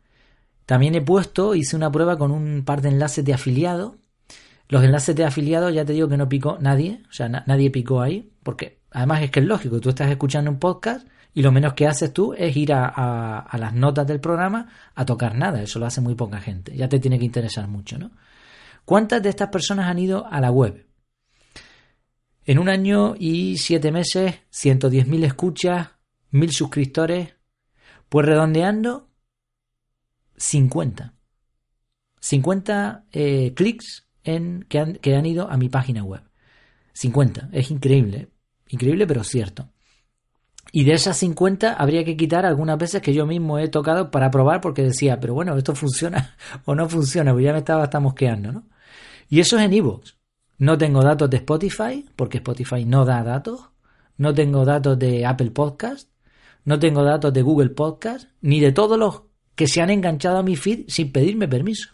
También 0.65 0.95
he 0.95 1.01
puesto, 1.01 1.53
hice 1.53 1.75
una 1.75 1.91
prueba 1.91 2.17
con 2.17 2.31
un 2.31 2.63
par 2.65 2.81
de 2.81 2.89
enlaces 2.89 3.23
de 3.23 3.33
afiliados. 3.33 3.93
Los 4.67 4.83
enlaces 4.83 5.15
de 5.15 5.23
afiliados 5.23 5.71
ya 5.71 5.85
te 5.85 5.93
digo 5.93 6.07
que 6.09 6.17
no 6.17 6.27
picó 6.27 6.57
nadie, 6.59 7.03
o 7.07 7.13
sea, 7.13 7.29
nadie 7.29 7.69
picó 7.69 8.01
ahí, 8.01 8.31
porque 8.41 8.79
además 8.95 9.23
es 9.23 9.31
que 9.31 9.41
es 9.41 9.45
lógico, 9.45 9.81
tú 9.81 9.89
estás 9.89 10.09
escuchando 10.09 10.49
un 10.49 10.57
podcast 10.57 11.05
y 11.33 11.41
lo 11.41 11.51
menos 11.51 11.73
que 11.73 11.85
haces 11.85 12.13
tú 12.13 12.33
es 12.33 12.55
ir 12.55 12.71
a, 12.73 13.45
las 13.59 13.73
notas 13.73 14.07
del 14.07 14.21
programa 14.21 14.69
a 14.95 15.05
tocar 15.05 15.35
nada, 15.35 15.61
eso 15.61 15.79
lo 15.79 15.85
hace 15.85 15.99
muy 15.99 16.15
poca 16.15 16.39
gente, 16.39 16.73
ya 16.75 16.87
te 16.87 16.97
tiene 16.99 17.19
que 17.19 17.25
interesar 17.25 17.67
mucho, 17.67 17.97
¿no? 17.97 18.11
¿Cuántas 18.85 19.21
de 19.21 19.29
estas 19.29 19.49
personas 19.49 19.87
han 19.87 19.99
ido 19.99 20.25
a 20.27 20.39
la 20.39 20.49
web? 20.49 20.87
En 22.45 22.57
un 22.57 22.69
año 22.69 23.15
y 23.19 23.57
siete 23.57 23.91
meses, 23.91 24.35
110.000 24.53 25.25
escuchas, 25.25 25.89
mil 26.31 26.51
suscriptores, 26.51 27.35
pues 28.07 28.25
redondeando 28.25 29.09
50. 30.37 31.15
50 32.21 33.05
eh, 33.11 33.53
clics 33.55 34.07
en, 34.23 34.63
que, 34.69 34.79
han, 34.79 34.93
que 34.95 35.15
han 35.15 35.25
ido 35.25 35.49
a 35.49 35.57
mi 35.57 35.67
página 35.67 36.03
web. 36.03 36.21
50. 36.93 37.49
Es 37.51 37.71
increíble. 37.71 38.29
Increíble, 38.69 39.05
pero 39.07 39.23
cierto. 39.23 39.69
Y 40.71 40.83
de 40.83 40.93
esas 40.93 41.17
50 41.17 41.73
habría 41.73 42.03
que 42.03 42.17
quitar 42.17 42.45
algunas 42.45 42.77
veces 42.77 43.01
que 43.01 43.13
yo 43.13 43.25
mismo 43.25 43.59
he 43.59 43.67
tocado 43.69 44.11
para 44.11 44.31
probar 44.31 44.61
porque 44.61 44.83
decía, 44.83 45.19
pero 45.19 45.33
bueno, 45.33 45.55
esto 45.57 45.75
funciona 45.75 46.35
o 46.65 46.75
no 46.75 46.89
funciona, 46.89 47.31
pues 47.31 47.45
ya 47.45 47.53
me 47.53 47.59
estaba 47.59 47.83
hasta 47.83 47.99
mosqueando, 47.99 48.51
¿no? 48.51 48.63
Y 49.29 49.39
eso 49.39 49.57
es 49.57 49.65
en 49.65 49.73
iVoox. 49.73 50.15
No 50.57 50.77
tengo 50.77 51.01
datos 51.01 51.29
de 51.29 51.37
Spotify, 51.37 52.05
porque 52.15 52.37
Spotify 52.37 52.85
no 52.85 53.05
da 53.05 53.23
datos. 53.23 53.69
No 54.17 54.33
tengo 54.33 54.63
datos 54.63 54.97
de 54.97 55.25
Apple 55.25 55.51
Podcast 55.51 56.09
no 56.65 56.79
tengo 56.79 57.03
datos 57.03 57.31
de 57.31 57.43
Google 57.43 57.69
Podcast 57.69 58.27
ni 58.41 58.59
de 58.59 58.71
todos 58.71 58.97
los 58.97 59.21
que 59.53 59.67
se 59.67 59.81
han 59.81 59.91
enganchado 59.91 60.39
a 60.39 60.43
mi 60.43 60.55
feed 60.55 60.85
sin 60.87 61.11
pedirme 61.11 61.47
permiso. 61.47 61.91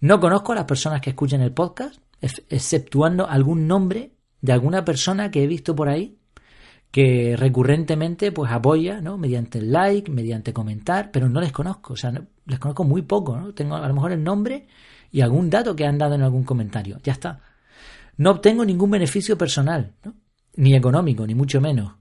No 0.00 0.18
conozco 0.18 0.52
a 0.52 0.56
las 0.56 0.64
personas 0.64 1.00
que 1.00 1.10
escuchan 1.10 1.40
el 1.40 1.52
podcast, 1.52 2.00
exceptuando 2.20 3.28
algún 3.28 3.68
nombre 3.68 4.15
de 4.40 4.52
alguna 4.52 4.84
persona 4.84 5.30
que 5.30 5.42
he 5.42 5.46
visto 5.46 5.74
por 5.74 5.88
ahí 5.88 6.18
que 6.90 7.36
recurrentemente 7.36 8.32
pues 8.32 8.50
apoya, 8.50 9.00
¿no? 9.00 9.18
Mediante 9.18 9.58
el 9.58 9.70
like, 9.70 10.10
mediante 10.10 10.52
comentar, 10.52 11.10
pero 11.10 11.28
no 11.28 11.40
les 11.40 11.52
conozco, 11.52 11.92
o 11.92 11.96
sea, 11.96 12.12
les 12.46 12.58
conozco 12.58 12.84
muy 12.84 13.02
poco, 13.02 13.36
¿no? 13.36 13.52
Tengo 13.52 13.76
a 13.76 13.86
lo 13.86 13.94
mejor 13.94 14.12
el 14.12 14.24
nombre 14.24 14.66
y 15.10 15.20
algún 15.20 15.50
dato 15.50 15.76
que 15.76 15.84
han 15.84 15.98
dado 15.98 16.14
en 16.14 16.22
algún 16.22 16.44
comentario, 16.44 16.98
ya 17.02 17.12
está. 17.12 17.40
No 18.16 18.30
obtengo 18.30 18.64
ningún 18.64 18.90
beneficio 18.90 19.36
personal, 19.36 19.92
¿no? 20.04 20.14
Ni 20.54 20.74
económico, 20.74 21.26
ni 21.26 21.34
mucho 21.34 21.60
menos. 21.60 21.92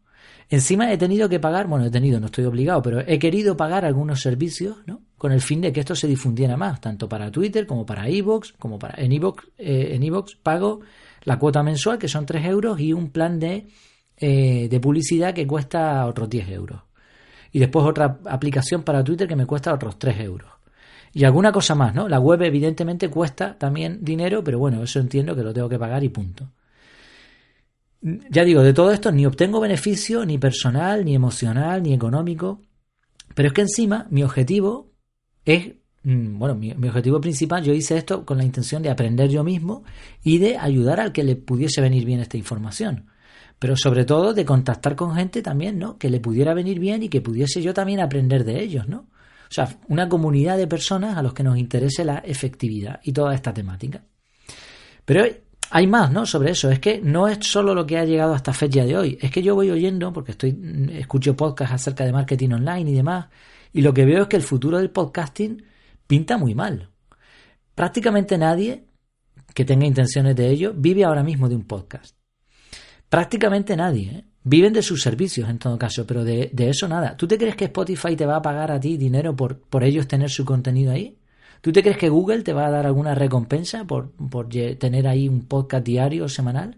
Encima 0.50 0.92
he 0.92 0.98
tenido 0.98 1.28
que 1.28 1.40
pagar, 1.40 1.68
bueno, 1.68 1.86
he 1.86 1.90
tenido, 1.90 2.20
no 2.20 2.28
estoy 2.28 2.46
obligado, 2.46 2.82
pero 2.82 3.00
he 3.00 3.18
querido 3.18 3.58
pagar 3.58 3.84
algunos 3.84 4.22
servicios, 4.22 4.78
¿no? 4.86 5.02
Con 5.18 5.32
el 5.32 5.42
fin 5.42 5.62
de 5.62 5.74
que 5.74 5.80
esto 5.80 5.96
se 5.96 6.08
difundiera 6.08 6.56
más, 6.56 6.80
tanto 6.82 7.10
para 7.10 7.32
Twitter 7.32 7.66
como 7.66 7.86
para 7.86 8.08
iVoox, 8.10 8.54
como 8.60 8.78
para 8.78 9.02
en 9.02 9.12
iVoox, 9.12 9.44
eh, 9.58 9.98
en 10.00 10.24
pago 10.44 10.82
la 11.24 11.40
cuota 11.40 11.64
mensual, 11.64 11.98
que 11.98 12.08
son 12.08 12.25
3 12.25 12.46
euros, 12.46 12.80
y 12.80 12.94
un 12.94 13.10
plan 13.10 13.40
de, 13.40 13.66
eh, 14.18 14.68
de 14.70 14.80
publicidad 14.80 15.34
que 15.34 15.48
cuesta 15.48 16.06
otros 16.06 16.30
10 16.30 16.50
euros. 16.50 16.82
Y 17.52 17.60
después 17.60 17.86
otra 17.86 18.20
aplicación 18.25 18.84
para 18.84 19.04
Twitter 19.04 19.28
que 19.28 19.36
me 19.36 19.48
cuesta 19.48 19.74
otros 19.74 19.98
3 19.98 20.20
euros. 20.20 20.52
Y 21.12 21.24
alguna 21.24 21.52
cosa 21.52 21.74
más, 21.74 21.96
¿no? 21.96 22.08
La 22.08 22.20
web 22.20 22.44
evidentemente 22.44 23.10
cuesta 23.10 23.58
también 23.58 24.04
dinero, 24.04 24.44
pero 24.44 24.60
bueno, 24.60 24.84
eso 24.84 25.00
entiendo 25.00 25.36
que 25.36 25.44
lo 25.44 25.54
tengo 25.54 25.70
que 25.70 25.80
pagar 25.80 26.04
y 26.04 26.10
punto 26.10 26.52
ya 28.30 28.44
digo, 28.44 28.62
de 28.62 28.74
todo 28.74 28.92
esto 28.92 29.12
ni 29.12 29.26
obtengo 29.26 29.60
beneficio 29.60 30.26
ni 30.26 30.38
personal, 30.38 31.04
ni 31.04 31.16
emocional, 31.16 31.82
ni 31.82 31.94
económico. 31.94 32.62
Pero 33.34 33.48
es 33.48 33.54
que 33.54 33.62
encima 33.62 34.06
mi 34.12 34.22
objetivo 34.24 34.92
es, 35.44 35.74
mm, 36.04 36.38
bueno, 36.38 36.54
mi, 36.54 36.72
objetivo 36.72 37.20
principal, 37.20 37.64
yo 37.64 37.74
hice 37.74 37.98
esto 37.98 38.24
con 38.24 38.38
la 38.38 38.46
intención 38.46 38.84
de 38.84 38.92
aprender 38.92 39.30
yo 39.30 39.44
mismo 39.44 39.84
y 40.24 40.38
de 40.38 40.58
ayudar 40.58 41.00
al 41.00 41.12
que 41.12 41.24
le 41.24 41.36
pudiese 41.36 41.82
venir 41.82 42.06
bien 42.06 42.20
esta 42.20 42.38
información. 42.38 43.08
Pero 43.58 43.76
sobre 43.76 44.06
todo 44.06 44.34
de 44.36 44.46
contactar 44.46 44.96
con 44.96 45.16
gente 45.16 45.42
también, 45.42 45.80
¿no? 45.80 45.98
Que 45.98 46.10
le 46.12 46.20
pudiera 46.20 46.54
venir 46.54 46.80
bien 46.80 47.02
y 47.02 47.10
que 47.10 47.22
pudiese 47.22 47.62
yo 47.64 47.74
también 47.74 48.02
aprender 48.02 48.44
de 48.44 48.62
ellos, 48.62 48.88
¿no? 48.88 49.08
O 49.50 49.54
sea, 49.56 49.80
una 49.88 50.10
comunidad 50.10 50.58
de 50.58 50.68
personas 50.68 51.18
a 51.18 51.24
los 51.24 51.34
que 51.34 51.44
nos 51.44 51.58
interese 51.58 52.06
la 52.06 52.18
efectividad 52.20 53.00
y 53.04 53.14
toda 53.14 53.34
esta 53.34 53.54
temática. 53.54 54.04
Pero 55.06 55.26
hay 55.70 55.88
más, 55.88 56.12
¿no? 56.12 56.26
Sobre 56.26 56.52
eso. 56.52 56.70
Es 56.70 56.80
que 56.80 57.00
no 57.02 57.28
es 57.28 57.40
solo 57.42 57.74
lo 57.74 57.86
que 57.86 57.98
ha 57.98 58.06
llegado 58.06 58.34
hasta 58.34 58.54
fecha 58.54 58.86
de 58.86 58.98
hoy. 58.98 59.18
Es 59.22 59.32
que 59.32 59.42
yo 59.42 59.56
voy 59.56 59.70
oyendo, 59.70 60.14
porque 60.14 60.32
estoy, 60.32 60.58
escucho 60.94 61.36
podcasts 61.36 61.76
acerca 61.76 62.06
de 62.06 62.14
marketing 62.14 62.52
online 62.52 62.92
y 62.92 62.94
demás, 62.94 63.28
y 63.74 63.82
lo 63.82 63.94
que 63.94 64.06
veo 64.06 64.24
es 64.24 64.28
que 64.28 64.38
el 64.38 64.44
futuro 64.44 64.78
del 64.78 64.90
podcasting 64.90 65.64
pinta 66.08 66.38
muy 66.38 66.56
mal. 66.56 66.90
Prácticamente 67.74 68.38
nadie 68.38 68.86
que 69.54 69.66
tenga 69.66 69.86
intenciones 69.86 70.36
de 70.36 70.50
ello 70.50 70.74
vive 70.76 71.04
ahora 71.04 71.24
mismo 71.24 71.50
de 71.50 71.56
un 71.56 71.64
podcast. 71.64 72.16
Prácticamente 73.10 73.76
nadie. 73.76 74.12
¿eh? 74.12 74.26
Viven 74.44 74.74
de 74.74 74.82
sus 74.82 75.02
servicios 75.02 75.50
en 75.50 75.58
todo 75.58 75.78
caso, 75.78 76.06
pero 76.06 76.24
de, 76.24 76.50
de, 76.54 76.70
eso 76.70 76.88
nada. 76.88 77.18
¿Tú 77.18 77.28
te 77.28 77.38
crees 77.38 77.56
que 77.56 77.66
Spotify 77.66 78.16
te 78.16 78.26
va 78.26 78.38
a 78.38 78.42
pagar 78.42 78.72
a 78.72 78.80
ti 78.80 78.98
dinero 78.98 79.36
por, 79.36 79.60
por 79.60 79.84
ellos 79.84 80.08
tener 80.08 80.30
su 80.30 80.46
contenido 80.46 80.92
ahí? 80.92 81.18
¿Tú 81.66 81.72
te 81.72 81.82
crees 81.82 81.98
que 81.98 82.10
Google 82.10 82.44
te 82.44 82.54
va 82.54 82.68
a 82.68 82.70
dar 82.70 82.86
alguna 82.86 83.16
recompensa 83.16 83.86
por, 83.86 84.12
tener 84.78 85.08
ahí 85.08 85.28
un 85.28 85.48
podcast 85.48 85.84
diario 85.84 86.26
o 86.26 86.30
semanal? 86.30 86.78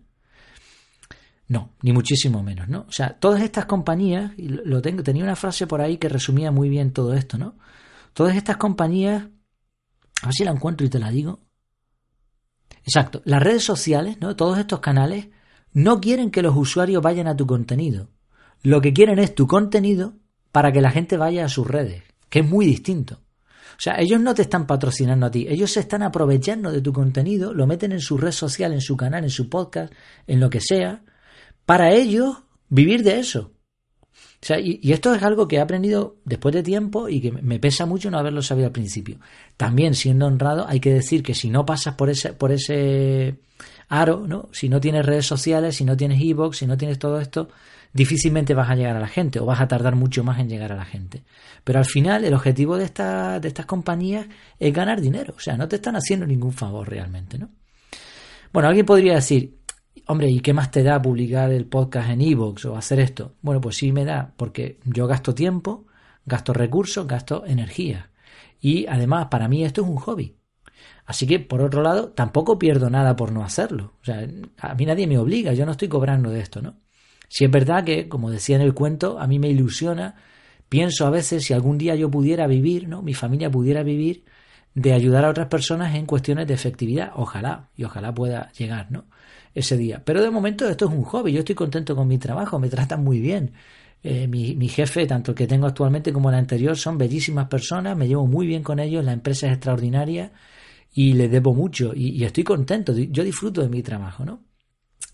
No, 1.50 1.74
ni 1.82 1.92
muchísimo 1.92 2.42
menos, 2.42 2.70
¿no? 2.70 2.86
O 2.88 2.92
sea, 2.94 3.20
todas 3.20 3.42
estas 3.42 3.66
compañías, 3.66 4.32
y 4.38 4.48
lo 4.48 4.82
tengo, 4.82 5.04
tenía 5.04 5.26
una 5.26 5.36
frase 5.36 5.68
por 5.68 5.82
ahí 5.82 5.98
que 5.98 6.08
resumía 6.08 6.52
muy 6.52 6.70
bien 6.70 6.94
todo 6.94 7.16
esto, 7.16 7.38
¿no? 7.38 7.58
Todas 8.14 8.38
estas 8.38 8.56
compañías, 8.56 9.24
a 10.22 10.28
ver 10.28 10.34
si 10.34 10.46
la 10.46 10.52
encuentro 10.52 10.88
y 10.88 10.90
te 10.90 11.00
la 11.00 11.12
digo. 11.12 11.42
Exacto, 12.86 13.22
las 13.26 13.44
redes 13.44 13.66
sociales, 13.66 14.16
¿no? 14.22 14.38
Todos 14.38 14.58
estos 14.58 14.80
canales 14.80 15.28
no 15.74 16.00
quieren 16.00 16.32
que 16.32 16.42
los 16.42 16.56
usuarios 16.56 17.04
vayan 17.04 17.28
a 17.28 17.36
tu 17.36 17.46
contenido. 17.46 18.08
Lo 18.64 18.80
que 18.80 18.94
quieren 18.94 19.20
es 19.20 19.36
tu 19.36 19.48
contenido 19.48 20.14
para 20.54 20.72
que 20.72 20.80
la 20.80 20.92
gente 20.92 21.18
vaya 21.18 21.44
a 21.44 21.50
sus 21.50 21.68
redes, 21.68 22.04
que 22.30 22.40
es 22.40 22.50
muy 22.50 22.66
distinto. 22.66 23.20
O 23.78 23.80
sea, 23.80 24.00
ellos 24.00 24.20
no 24.20 24.34
te 24.34 24.42
están 24.42 24.66
patrocinando 24.66 25.28
a 25.28 25.32
ti, 25.32 25.46
ellos 25.48 25.72
se 25.72 25.82
están 25.82 26.02
aprovechando 26.02 26.72
de 26.72 26.82
tu 26.82 26.92
contenido, 26.92 27.54
lo 27.54 27.68
meten 27.68 27.92
en 27.92 28.02
su 28.02 28.18
red 28.18 28.32
social, 28.32 28.74
en 28.74 28.82
su 28.82 28.98
canal, 28.98 29.24
en 29.24 29.30
su 29.30 29.50
podcast, 29.50 29.94
en 30.26 30.40
lo 30.40 30.50
que 30.50 30.62
sea, 30.62 31.04
para 31.66 31.92
ellos 31.94 32.38
vivir 32.70 33.04
de 33.04 33.20
eso. 33.20 33.52
O 34.42 34.46
sea, 34.46 34.60
y, 34.60 34.80
esto 34.92 35.14
es 35.14 35.22
algo 35.22 35.48
que 35.48 35.58
he 35.58 35.60
aprendido 35.60 36.18
después 36.26 36.56
de 36.56 36.64
tiempo 36.64 37.08
y 37.10 37.22
que 37.22 37.32
me 37.32 37.60
pesa 37.60 37.86
mucho 37.86 38.10
no 38.10 38.18
haberlo 38.18 38.42
sabido 38.42 38.68
al 38.68 38.72
principio. 38.72 39.20
También, 39.58 39.94
siendo 39.94 40.26
honrado, 40.26 40.66
hay 40.68 40.80
que 40.80 40.94
decir 40.94 41.22
que 41.22 41.36
si 41.36 41.50
no 41.50 41.66
pasas 41.66 41.96
por 41.96 42.10
ese, 42.10 42.34
por 42.34 42.52
ese 42.52 43.40
aro, 43.90 44.26
¿no? 44.28 44.50
Si 44.52 44.70
no 44.70 44.80
tienes 44.80 45.06
redes 45.06 45.26
sociales, 45.26 45.76
si 45.76 45.86
no 45.86 45.98
tienes 45.98 46.20
e 46.22 46.54
si 46.54 46.68
no 46.68 46.78
tienes 46.78 47.00
todo 47.00 47.20
esto, 47.20 47.50
difícilmente 47.98 48.54
vas 48.54 48.70
a 48.70 48.76
llegar 48.76 48.96
a 48.96 49.00
la 49.00 49.08
gente 49.08 49.40
o 49.40 49.46
vas 49.46 49.60
a 49.60 49.68
tardar 49.68 49.96
mucho 49.96 50.24
más 50.24 50.40
en 50.40 50.48
llegar 50.48 50.72
a 50.72 50.76
la 50.76 50.86
gente. 50.86 51.24
Pero 51.64 51.80
al 51.80 51.86
final 51.86 52.24
el 52.24 52.34
objetivo 52.34 52.78
de, 52.78 52.86
de 52.86 53.48
estas 53.48 53.66
compañías 53.66 54.28
es 54.60 54.72
ganar 54.72 55.02
dinero, 55.02 55.34
o 55.36 55.40
sea, 55.40 55.58
no 55.58 55.68
te 55.68 55.78
están 55.78 55.96
haciendo 55.96 56.28
ningún 56.28 56.54
favor 56.54 56.88
realmente, 56.88 57.40
¿no? 57.40 57.50
Bueno, 58.54 58.70
alguien 58.70 58.86
podría 58.86 59.16
decir, 59.16 59.58
hombre, 60.06 60.30
¿y 60.30 60.40
qué 60.42 60.54
más 60.54 60.70
te 60.70 60.84
da 60.84 61.02
publicar 61.02 61.52
el 61.52 61.66
podcast 61.66 62.10
en 62.12 62.22
iVoox 62.22 62.66
o 62.66 62.78
hacer 62.78 63.00
esto? 63.00 63.36
Bueno, 63.42 63.60
pues 63.60 63.78
sí 63.78 63.92
me 63.92 64.06
da, 64.06 64.32
porque 64.38 64.80
yo 64.86 65.08
gasto 65.08 65.34
tiempo, 65.34 65.88
gasto 66.24 66.54
recursos, 66.54 67.08
gasto 67.08 67.46
energía. 67.48 68.12
Y 68.62 68.86
además, 68.86 69.28
para 69.32 69.48
mí 69.48 69.66
esto 69.66 69.82
es 69.82 69.88
un 69.88 69.98
hobby. 69.98 70.38
Así 71.06 71.26
que, 71.26 71.40
por 71.40 71.62
otro 71.62 71.82
lado, 71.82 72.10
tampoco 72.10 72.60
pierdo 72.60 72.90
nada 72.92 73.16
por 73.16 73.32
no 73.32 73.44
hacerlo. 73.44 73.94
O 74.02 74.06
sea, 74.06 74.28
a 74.60 74.76
mí 74.76 74.86
nadie 74.86 75.08
me 75.08 75.18
obliga, 75.18 75.54
yo 75.54 75.66
no 75.66 75.72
estoy 75.72 75.88
cobrando 75.88 76.30
de 76.30 76.42
esto, 76.42 76.62
¿no? 76.62 76.76
Si 77.28 77.46
es 77.46 77.52
verdad 77.52 77.84
que, 77.84 78.08
como 78.08 78.32
decía 78.32 78.56
en 78.56 78.62
el 78.62 78.74
cuento, 78.74 79.20
a 79.20 79.28
mí 79.28 79.40
me 79.40 79.50
ilusiona, 79.50 80.16
pienso 80.70 81.06
a 81.06 81.10
veces 81.10 81.46
si 81.46 81.54
algún 81.54 81.78
día 81.78 81.96
yo 81.96 82.10
pudiera 82.10 82.48
vivir, 82.48 82.88
¿no? 82.88 83.02
Mi 83.02 83.14
familia 83.14 83.52
pudiera 83.52 83.84
vivir 83.84 84.24
de 84.76 84.94
ayudar 84.94 85.26
a 85.26 85.30
otras 85.30 85.48
personas 85.48 85.96
en 85.96 86.06
cuestiones 86.06 86.48
de 86.48 86.54
efectividad. 86.54 87.12
Ojalá, 87.16 87.70
y 87.76 87.84
ojalá 87.84 88.14
pueda 88.14 88.52
llegar, 88.54 88.92
¿no? 88.92 89.06
Ese 89.54 89.78
día. 89.78 90.04
Pero 90.06 90.22
de 90.22 90.30
momento 90.30 90.68
esto 90.70 90.86
es 90.86 90.92
un 90.92 91.04
hobby, 91.04 91.34
yo 91.34 91.40
estoy 91.40 91.56
contento 91.56 91.96
con 91.96 92.08
mi 92.08 92.18
trabajo, 92.18 92.60
me 92.60 92.70
tratan 92.70 93.04
muy 93.04 93.20
bien. 93.20 93.54
Eh, 94.04 94.28
mi, 94.28 94.56
mi, 94.56 94.70
jefe, 94.70 95.08
tanto 95.08 95.32
el 95.32 95.38
que 95.38 95.48
tengo 95.48 95.66
actualmente 95.68 96.14
como 96.14 96.30
el 96.30 96.36
anterior, 96.36 96.78
son 96.78 96.98
bellísimas 96.98 97.48
personas, 97.48 97.98
me 97.98 98.08
llevo 98.08 98.28
muy 98.28 98.46
bien 98.48 98.64
con 98.64 98.80
ellos, 98.80 99.04
la 99.04 99.14
empresa 99.14 99.48
es 99.48 99.54
extraordinaria 99.54 100.32
y 100.94 101.14
les 101.14 101.32
debo 101.32 101.54
mucho 101.56 101.94
y, 101.96 102.10
y 102.10 102.24
estoy 102.26 102.44
contento, 102.44 102.94
yo 102.96 103.24
disfruto 103.24 103.62
de 103.62 103.70
mi 103.70 103.84
trabajo, 103.84 104.26
¿no? 104.26 104.47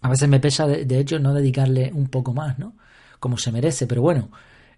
A 0.03 0.09
veces 0.09 0.29
me 0.29 0.39
pesa, 0.39 0.67
de, 0.67 0.99
hecho, 0.99 1.19
no 1.19 1.33
dedicarle 1.33 1.91
un 1.93 2.07
poco 2.09 2.33
más, 2.33 2.59
¿no? 2.59 2.75
Como 3.19 3.37
se 3.37 3.51
merece, 3.51 3.87
pero 3.87 4.01
bueno, 4.01 4.31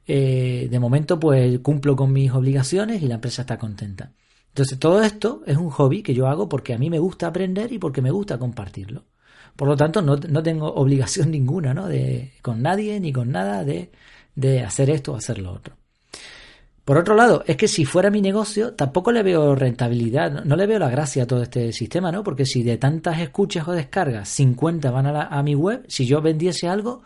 eh, 0.07 0.67
de 0.69 0.79
momento 0.79 1.19
pues 1.19 1.59
cumplo 1.59 1.95
con 1.95 2.13
mis 2.13 2.31
obligaciones 2.31 3.01
y 3.01 3.07
la 3.07 3.15
empresa 3.15 3.41
está 3.41 3.57
contenta. 3.57 4.13
Entonces, 4.49 4.79
todo 4.79 5.01
esto 5.01 5.41
es 5.47 5.57
un 5.57 5.69
hobby 5.71 6.03
que 6.03 6.13
yo 6.13 6.27
hago 6.27 6.47
porque 6.47 6.73
a 6.73 6.77
mí 6.77 6.89
me 6.89 6.99
gusta 6.99 7.27
aprender 7.27 7.73
y 7.73 7.79
porque 7.79 8.01
me 8.01 8.11
gusta 8.11 8.37
compartirlo. 8.39 9.05
Por 9.55 9.67
lo 9.67 9.75
tanto, 9.77 10.01
no, 10.01 10.17
tengo 10.43 10.73
obligación 10.75 11.31
ninguna, 11.31 11.73
¿no? 11.73 11.87
De, 11.87 12.33
con 12.41 12.61
nadie 12.61 12.99
ni 12.99 13.11
con 13.13 13.31
nada 13.31 13.63
de, 13.63 13.91
de 14.35 14.61
hacer 14.63 14.89
esto 14.89 15.13
o 15.13 15.15
hacer 15.17 15.39
lo 15.39 15.53
otro. 15.53 15.75
Por 16.85 16.99
otro 16.99 17.15
lado, 17.15 17.43
es 17.47 17.57
que 17.57 17.67
si 17.67 17.83
fuera 17.83 18.11
mi 18.11 18.21
negocio, 18.21 18.75
tampoco 18.75 19.11
le 19.11 19.23
veo 19.23 19.55
rentabilidad, 19.55 20.45
no 20.45 20.55
le 20.55 20.67
veo 20.67 20.77
la 20.77 20.91
gracia 20.91 21.23
a 21.23 21.25
todo 21.25 21.41
este 21.41 21.73
sistema, 21.73 22.11
¿no? 22.11 22.23
Porque 22.23 22.45
si 22.45 22.61
de 22.61 22.77
tantas 22.77 23.19
escuchas 23.19 23.67
o 23.67 23.71
descargas 23.71 24.29
50 24.29 24.91
van 24.91 25.07
a, 25.07 25.43
mi 25.43 25.55
web, 25.55 25.83
si 25.87 26.05
yo 26.05 26.21
vendiese 26.21 26.67
algo, 26.67 27.01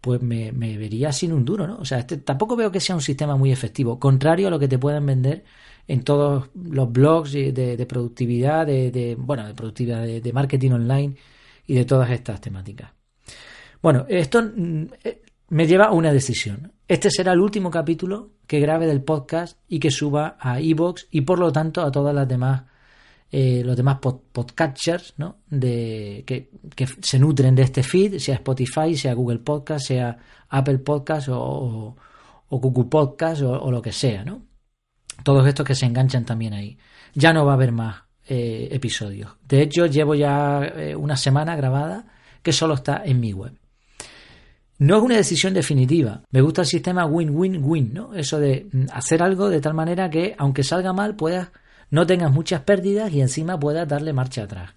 pues 0.00 0.22
me, 0.22 0.52
vería 0.52 1.12
sin 1.12 1.32
un 1.32 1.44
duro, 1.44 1.66
¿no? 1.66 1.78
O 1.78 1.84
sea, 1.84 1.98
este, 1.98 2.18
tampoco 2.18 2.54
veo 2.54 2.70
que 2.70 2.78
sea 2.78 2.94
un 2.94 3.02
sistema 3.02 3.36
muy 3.36 3.50
efectivo, 3.50 3.98
contrario 3.98 4.46
a 4.46 4.50
lo 4.52 4.60
que 4.60 4.68
te 4.68 4.78
pueden 4.78 5.04
vender 5.04 5.44
en 5.88 6.04
todos 6.04 6.50
los 6.54 6.92
blogs 6.92 7.32
de, 7.32 7.86
productividad, 7.88 8.66
de, 8.66 9.16
bueno, 9.18 9.48
de 9.48 9.54
productividad, 9.54 10.04
de, 10.04 10.32
marketing 10.32 10.70
online 10.72 11.16
y 11.66 11.74
de 11.74 11.84
todas 11.84 12.10
estas 12.10 12.40
temáticas. 12.40 12.92
Bueno, 13.82 14.06
esto 14.08 14.42
mm, 14.42 14.84
eh, 15.02 15.23
me 15.48 15.66
lleva 15.66 15.86
a 15.86 15.92
una 15.92 16.12
decisión. 16.12 16.72
Este 16.88 17.10
será 17.10 17.32
el 17.32 17.40
último 17.40 17.70
capítulo 17.70 18.30
que 18.46 18.60
grabe 18.60 18.86
del 18.86 19.02
podcast 19.02 19.58
y 19.68 19.78
que 19.78 19.90
suba 19.90 20.36
a 20.40 20.60
iVoox 20.60 21.06
y 21.10 21.22
por 21.22 21.38
lo 21.38 21.52
tanto 21.52 21.82
a 21.82 21.90
todas 21.90 22.14
las 22.14 22.28
demás 22.28 22.64
eh, 23.36 23.62
los 23.64 23.76
demás 23.76 23.98
podcatchers 23.98 25.14
¿no? 25.16 25.38
de, 25.50 26.22
que, 26.24 26.48
se 27.02 27.18
nutren 27.18 27.56
de 27.56 27.62
este 27.62 27.82
feed, 27.82 28.18
sea 28.18 28.36
Spotify, 28.36 28.94
sea 28.96 29.12
Google 29.14 29.40
Podcast, 29.40 29.88
sea 29.88 30.16
Apple 30.50 30.78
Podcast 30.78 31.30
o, 31.30 31.96
o, 32.48 32.58
Google 32.60 32.84
Podcast 32.84 33.42
o, 33.42 33.72
lo 33.72 33.82
que 33.82 33.90
sea, 33.90 34.24
¿no? 34.24 34.42
Todos 35.24 35.48
estos 35.48 35.66
que 35.66 35.74
se 35.74 35.84
enganchan 35.84 36.24
también 36.24 36.52
ahí. 36.52 36.78
Ya 37.12 37.32
no 37.32 37.44
va 37.44 37.52
a 37.52 37.54
haber 37.56 37.72
más 37.72 38.04
eh, 38.28 38.68
episodios. 38.70 39.32
De 39.48 39.62
hecho, 39.62 39.86
llevo 39.86 40.14
ya 40.14 40.64
eh, 40.64 40.94
una 40.94 41.16
semana 41.16 41.56
grabada 41.56 42.06
que 42.40 42.52
solo 42.52 42.74
está 42.74 43.02
en 43.04 43.18
mi 43.18 43.32
web. 43.32 43.58
No 44.78 44.96
es 44.96 45.02
una 45.02 45.16
decisión 45.16 45.54
definitiva. 45.54 46.22
Me 46.30 46.40
gusta 46.40 46.62
el 46.62 46.66
sistema 46.66 47.06
win-win-win, 47.06 47.94
¿no? 47.94 48.14
Eso 48.14 48.38
de 48.38 48.66
mm, 48.72 48.86
hacer 48.92 49.22
algo 49.22 49.48
de 49.48 49.60
tal 49.60 49.74
manera 49.74 50.10
que, 50.10 50.34
aunque 50.38 50.64
salga 50.64 50.92
mal, 50.92 51.14
puedas 51.16 51.48
no 51.90 52.06
tengas 52.06 52.32
muchas 52.32 52.62
pérdidas 52.62 53.12
y 53.12 53.20
encima 53.20 53.58
puedas 53.58 53.86
darle 53.86 54.12
marcha 54.12 54.42
atrás. 54.42 54.70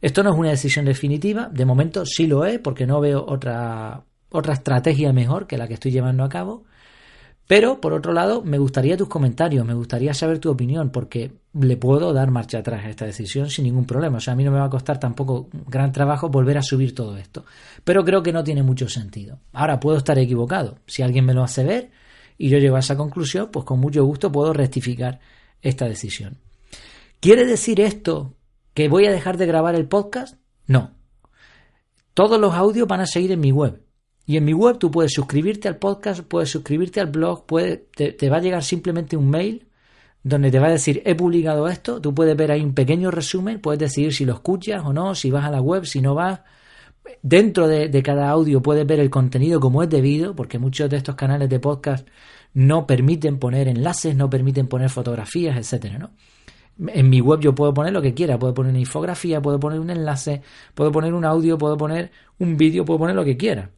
Esto 0.00 0.22
no 0.22 0.32
es 0.32 0.38
una 0.38 0.50
decisión 0.50 0.84
definitiva, 0.84 1.48
de 1.52 1.64
momento 1.64 2.04
sí 2.06 2.26
lo 2.26 2.44
es 2.44 2.58
porque 2.58 2.86
no 2.86 3.00
veo 3.00 3.24
otra, 3.24 4.02
otra 4.30 4.54
estrategia 4.54 5.12
mejor 5.12 5.46
que 5.46 5.58
la 5.58 5.68
que 5.68 5.74
estoy 5.74 5.92
llevando 5.92 6.24
a 6.24 6.28
cabo. 6.28 6.64
Pero, 7.46 7.80
por 7.80 7.92
otro 7.92 8.12
lado, 8.12 8.42
me 8.42 8.58
gustaría 8.58 8.96
tus 8.96 9.08
comentarios, 9.08 9.66
me 9.66 9.74
gustaría 9.74 10.14
saber 10.14 10.38
tu 10.38 10.50
opinión, 10.50 10.90
porque 10.90 11.32
le 11.52 11.76
puedo 11.76 12.12
dar 12.12 12.30
marcha 12.30 12.58
atrás 12.58 12.84
a 12.84 12.90
esta 12.90 13.06
decisión 13.06 13.50
sin 13.50 13.64
ningún 13.64 13.84
problema. 13.84 14.18
O 14.18 14.20
sea, 14.20 14.34
a 14.34 14.36
mí 14.36 14.44
no 14.44 14.52
me 14.52 14.58
va 14.58 14.66
a 14.66 14.70
costar 14.70 15.00
tampoco 15.00 15.48
gran 15.66 15.92
trabajo 15.92 16.28
volver 16.28 16.58
a 16.58 16.62
subir 16.62 16.94
todo 16.94 17.16
esto. 17.16 17.44
Pero 17.82 18.04
creo 18.04 18.22
que 18.22 18.32
no 18.32 18.44
tiene 18.44 18.62
mucho 18.62 18.88
sentido. 18.88 19.40
Ahora, 19.52 19.80
puedo 19.80 19.98
estar 19.98 20.18
equivocado. 20.18 20.78
Si 20.86 21.02
alguien 21.02 21.24
me 21.24 21.34
lo 21.34 21.42
hace 21.42 21.64
ver 21.64 21.90
y 22.38 22.48
yo 22.48 22.58
llego 22.58 22.76
a 22.76 22.80
esa 22.80 22.96
conclusión, 22.96 23.50
pues 23.50 23.64
con 23.64 23.80
mucho 23.80 24.04
gusto 24.04 24.30
puedo 24.30 24.52
rectificar 24.52 25.20
esta 25.60 25.86
decisión. 25.86 26.38
¿Quiere 27.18 27.44
decir 27.44 27.80
esto 27.80 28.34
que 28.72 28.88
voy 28.88 29.06
a 29.06 29.12
dejar 29.12 29.36
de 29.36 29.46
grabar 29.46 29.74
el 29.74 29.88
podcast? 29.88 30.36
No. 30.66 30.92
Todos 32.14 32.40
los 32.40 32.54
audios 32.54 32.86
van 32.86 33.00
a 33.00 33.06
seguir 33.06 33.32
en 33.32 33.40
mi 33.40 33.52
web. 33.52 33.82
Y 34.24 34.36
en 34.36 34.44
mi 34.44 34.52
web 34.52 34.78
tú 34.78 34.90
puedes 34.90 35.12
suscribirte 35.12 35.66
al 35.66 35.78
podcast, 35.78 36.20
puedes 36.20 36.50
suscribirte 36.50 37.00
al 37.00 37.08
blog, 37.08 37.44
te, 37.96 38.12
te, 38.12 38.30
va 38.30 38.36
a 38.36 38.40
llegar 38.40 38.62
simplemente 38.62 39.16
un 39.16 39.28
mail 39.28 39.66
donde 40.22 40.50
te 40.50 40.58
va 40.58 40.66
a 40.68 40.72
decir 40.72 41.02
he 41.04 41.14
publicado 41.14 41.68
esto, 41.68 42.00
tú 42.00 42.14
puedes 42.14 42.36
ver 42.36 42.52
ahí 42.52 42.62
un 42.62 42.74
pequeño 42.74 43.10
resumen, 43.10 43.60
puedes 43.60 43.80
decidir 43.80 44.12
si 44.12 44.24
lo 44.24 44.34
escuchas 44.34 44.82
o 44.84 44.92
no, 44.92 45.14
si 45.14 45.30
vas 45.30 45.44
a 45.44 45.50
la 45.50 45.60
web, 45.60 45.84
si 45.86 46.00
no 46.00 46.14
vas. 46.14 46.40
Dentro 47.22 47.66
de, 47.66 48.02
cada 48.02 48.30
audio 48.30 48.62
puedes 48.62 48.86
ver 48.86 49.00
el 49.00 49.10
contenido 49.10 49.58
como 49.60 49.82
es 49.82 49.88
debido, 49.88 50.36
porque 50.36 50.58
muchos 50.58 50.88
de 50.90 50.98
estos 50.98 51.16
canales 51.16 51.48
de 51.48 51.58
podcast 51.58 52.06
no 52.52 52.86
permiten 52.86 53.38
poner 53.38 53.68
enlaces, 53.68 54.14
no 54.14 54.28
permiten 54.28 54.68
poner 54.68 54.90
fotografías, 54.90 55.56
etcétera, 55.56 55.98
¿no? 55.98 56.10
En 56.94 57.10
mi 57.10 57.20
web 57.20 57.40
yo 57.40 57.54
puedo 57.54 57.74
poner 57.74 57.92
lo 57.92 58.00
que 58.00 58.14
quiera, 58.14 58.38
puedo 58.38 58.54
poner 58.54 58.70
una 58.70 58.80
infografía, 58.80 59.42
puedo 59.42 59.60
poner 59.60 59.80
un 59.80 59.90
enlace, 59.90 60.42
puedo 60.74 60.90
poner 60.92 61.12
un 61.12 61.24
audio, 61.24 61.58
puedo 61.58 61.76
poner 61.76 62.10
un 62.38 62.56
vídeo, 62.56 62.84
puedo 62.84 62.98
poner 62.98 63.16
lo 63.16 63.24
que 63.24 63.36
quiera. 63.36 63.70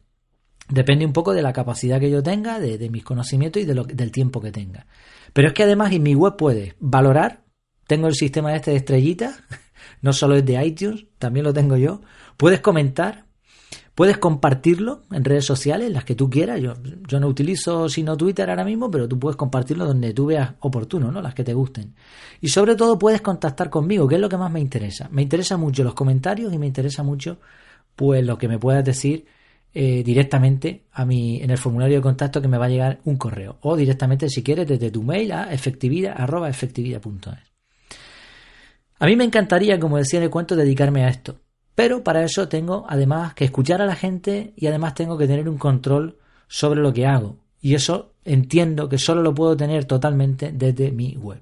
Depende 0.69 1.05
un 1.05 1.11
poco 1.11 1.33
de 1.33 1.41
la 1.41 1.51
capacidad 1.51 1.99
que 1.99 2.09
yo 2.09 2.23
tenga, 2.23 2.59
de, 2.59 2.89
mis 2.89 3.03
conocimientos 3.03 3.61
y 3.61 3.65
del 3.65 4.11
tiempo 4.11 4.39
que 4.39 4.51
tenga. 4.51 4.85
Pero 5.33 5.49
es 5.49 5.53
que 5.53 5.63
además 5.63 5.91
en 5.91 6.03
mi 6.03 6.15
web 6.15 6.35
puedes 6.37 6.75
valorar, 6.79 7.43
tengo 7.87 8.07
el 8.07 8.15
sistema 8.15 8.55
este 8.55 8.71
de 8.71 8.77
estrellitas, 8.77 9.41
no 10.01 10.13
solo 10.13 10.35
es 10.35 10.45
de 10.45 10.63
iTunes, 10.65 11.05
también 11.17 11.43
lo 11.43 11.53
tengo 11.53 11.75
yo, 11.77 12.01
puedes 12.37 12.61
comentar, 12.61 13.25
Puedes 13.95 14.17
compartirlo 14.17 15.03
en 15.11 15.23
redes 15.23 15.45
sociales, 15.45 15.91
las 15.91 16.03
que 16.03 16.15
tú 16.15 16.27
quieras. 16.27 16.59
Yo, 16.59 16.73
yo 17.07 17.19
no 17.19 17.27
utilizo 17.27 17.87
sino 17.89 18.17
Twitter 18.17 18.49
ahora 18.49 18.65
mismo, 18.65 18.89
pero 18.89 19.07
tú 19.07 19.19
puedes 19.19 19.35
compartirlo 19.35 19.85
donde 19.85 20.13
tú 20.13 20.25
veas 20.25 20.53
oportuno, 20.61 21.11
¿no? 21.11 21.21
Las 21.21 21.35
que 21.35 21.43
te 21.43 21.53
gusten. 21.53 21.93
Y 22.41 22.47
sobre 22.47 22.75
todo 22.75 22.97
puedes 22.97 23.21
contactar 23.21 23.69
conmigo, 23.69 24.07
que 24.07 24.15
es 24.15 24.21
lo 24.21 24.29
que 24.29 24.37
más 24.37 24.51
me 24.51 24.59
interesa. 24.59 25.09
Me 25.11 25.21
interesa 25.21 25.57
mucho 25.57 25.83
los 25.83 25.93
comentarios 25.93 26.51
y 26.51 26.57
me 26.57 26.65
interesa 26.65 27.03
mucho, 27.03 27.39
pues, 27.95 28.25
lo 28.25 28.39
que 28.39 28.47
me 28.47 28.57
puedas 28.57 28.83
decir 28.83 29.27
eh, 29.73 30.03
directamente 30.03 30.83
a 30.91 31.03
mi, 31.05 31.41
en 31.41 31.49
el 31.49 31.57
formulario 31.57 31.97
de 31.97 32.03
contacto 32.03 32.41
que 32.41 32.47
me 32.47 32.57
va 32.57 32.65
a 32.65 32.69
llegar 32.69 32.99
un 33.05 33.17
correo. 33.17 33.57
O 33.61 33.75
directamente, 33.75 34.29
si 34.29 34.43
quieres, 34.43 34.67
desde 34.67 34.91
tu 34.91 35.01
mail 35.01 35.31
a 35.31 35.51
efectividad, 35.51 36.13
arroba 36.15 36.49
efectividad.es. 36.49 37.53
A 38.99 39.05
mí 39.05 39.15
me 39.15 39.23
encantaría, 39.23 39.79
como 39.79 39.97
decía 39.97 40.19
en 40.19 40.25
el 40.25 40.29
cuento, 40.29 40.55
dedicarme 40.55 41.03
a 41.03 41.09
esto. 41.09 41.39
Pero 41.75 42.03
para 42.03 42.23
eso 42.23 42.47
tengo 42.47 42.85
además 42.87 43.33
que 43.33 43.45
escuchar 43.45 43.81
a 43.81 43.85
la 43.85 43.95
gente 43.95 44.53
y 44.55 44.67
además 44.67 44.93
tengo 44.93 45.17
que 45.17 45.27
tener 45.27 45.49
un 45.49 45.57
control 45.57 46.17
sobre 46.47 46.81
lo 46.81 46.93
que 46.93 47.07
hago. 47.07 47.37
Y 47.59 47.73
eso 47.73 48.13
entiendo 48.25 48.87
que 48.87 48.97
solo 48.97 49.21
lo 49.21 49.33
puedo 49.33 49.57
tener 49.57 49.85
totalmente 49.85 50.51
desde 50.51 50.91
mi 50.91 51.15
web. 51.17 51.41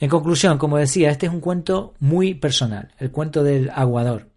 En 0.00 0.08
conclusión, 0.08 0.58
como 0.58 0.78
decía, 0.78 1.10
este 1.10 1.26
es 1.26 1.32
un 1.32 1.40
cuento 1.40 1.94
muy 1.98 2.34
personal, 2.34 2.92
el 2.98 3.10
cuento 3.10 3.42
del 3.42 3.70
aguador. 3.74 4.28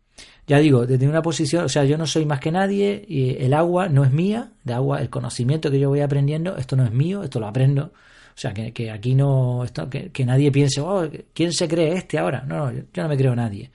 Ya 0.47 0.57
digo, 0.59 0.85
desde 0.85 1.07
una 1.07 1.21
posición, 1.21 1.65
o 1.65 1.69
sea, 1.69 1.85
yo 1.85 1.97
no 1.97 2.07
soy 2.07 2.25
más 2.25 2.39
que 2.39 2.51
nadie, 2.51 3.05
y 3.07 3.37
el 3.43 3.53
agua 3.53 3.89
no 3.89 4.03
es 4.03 4.11
mía, 4.11 4.51
de 4.63 4.73
agua, 4.73 5.01
el 5.01 5.09
conocimiento 5.09 5.71
que 5.71 5.79
yo 5.79 5.89
voy 5.89 6.01
aprendiendo, 6.01 6.57
esto 6.57 6.75
no 6.75 6.83
es 6.83 6.91
mío, 6.91 7.23
esto 7.23 7.39
lo 7.39 7.47
aprendo. 7.47 7.91
O 8.33 8.37
sea, 8.41 8.53
que, 8.53 8.89
aquí 8.91 9.13
no, 9.13 9.63
esto, 9.63 9.89
que, 9.89 10.25
nadie 10.25 10.51
piense, 10.51 10.81
oh, 10.81 11.07
¿quién 11.33 11.53
se 11.53 11.67
cree 11.67 11.93
este 11.93 12.17
ahora? 12.17 12.43
No, 12.47 12.71
no, 12.71 12.79
yo 12.93 13.03
no 13.03 13.09
me 13.09 13.17
creo 13.17 13.35
nadie. 13.35 13.71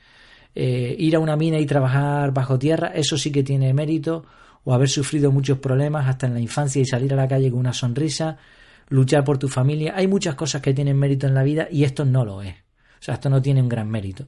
Eh, 0.55 0.97
ir 0.99 1.15
a 1.15 1.19
una 1.21 1.37
mina 1.37 1.59
y 1.59 1.67
trabajar 1.67 2.33
bajo 2.33 2.59
tierra, 2.59 2.89
eso 2.89 3.17
sí 3.17 3.31
que 3.31 3.43
tiene 3.43 3.73
mérito, 3.75 4.25
o 4.65 4.75
haber 4.75 4.89
sufrido 4.89 5.31
muchos 5.31 5.59
problemas 5.59 6.09
hasta 6.09 6.27
en 6.27 6.35
la 6.35 6.41
infancia 6.41 6.83
y 6.83 6.87
salir 6.87 7.13
a 7.13 7.17
la 7.17 7.29
calle 7.29 7.51
con 7.51 7.61
una 7.61 7.73
sonrisa, 7.73 8.39
luchar 8.89 9.23
por 9.23 9.39
tu 9.39 9.49
familia. 9.49 9.95
Hay 9.97 10.09
muchas 10.09 10.35
cosas 10.35 10.63
que 10.63 10.75
tienen 10.75 10.99
mérito 10.99 11.27
en 11.27 11.35
la 11.35 11.43
vida 11.43 11.69
y 11.71 11.85
esto 11.85 12.05
no 12.05 12.25
lo 12.25 12.43
es. 12.43 12.55
O 12.55 13.03
sea, 13.07 13.15
esto 13.15 13.31
no 13.31 13.41
tiene 13.41 13.63
un 13.63 13.69
gran 13.69 13.89
mérito. 13.89 14.27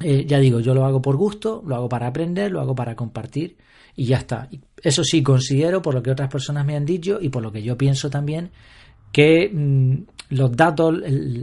Eh, 0.00 0.24
ya 0.26 0.38
digo, 0.38 0.60
yo 0.60 0.74
lo 0.74 0.84
hago 0.84 1.02
por 1.02 1.16
gusto, 1.16 1.62
lo 1.66 1.76
hago 1.76 1.88
para 1.88 2.06
aprender, 2.06 2.50
lo 2.50 2.60
hago 2.60 2.74
para 2.74 2.96
compartir 2.96 3.56
y 3.94 4.06
ya 4.06 4.18
está. 4.18 4.48
Eso 4.82 5.04
sí, 5.04 5.22
considero, 5.22 5.82
por 5.82 5.94
lo 5.94 6.02
que 6.02 6.10
otras 6.10 6.30
personas 6.30 6.64
me 6.64 6.76
han 6.76 6.86
dicho 6.86 7.18
y 7.20 7.28
por 7.28 7.42
lo 7.42 7.52
que 7.52 7.62
yo 7.62 7.76
pienso 7.76 8.08
también, 8.08 8.50
que 9.12 9.50
mm, 9.52 9.94
los 10.30 10.56
datos, 10.56 10.94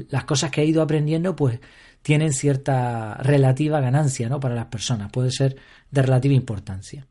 las 0.10 0.24
cosas 0.24 0.50
que 0.52 0.62
he 0.62 0.66
ido 0.66 0.82
aprendiendo, 0.82 1.36
pues 1.36 1.60
tienen 2.02 2.32
cierta 2.32 3.16
relativa 3.16 3.82
ganancia 3.82 4.30
¿no? 4.30 4.40
para 4.40 4.56
las 4.56 4.68
personas, 4.68 5.12
puede 5.12 5.32
ser 5.32 5.58
de 5.92 6.02
relativa 6.02 6.34
importancia. 6.34 7.06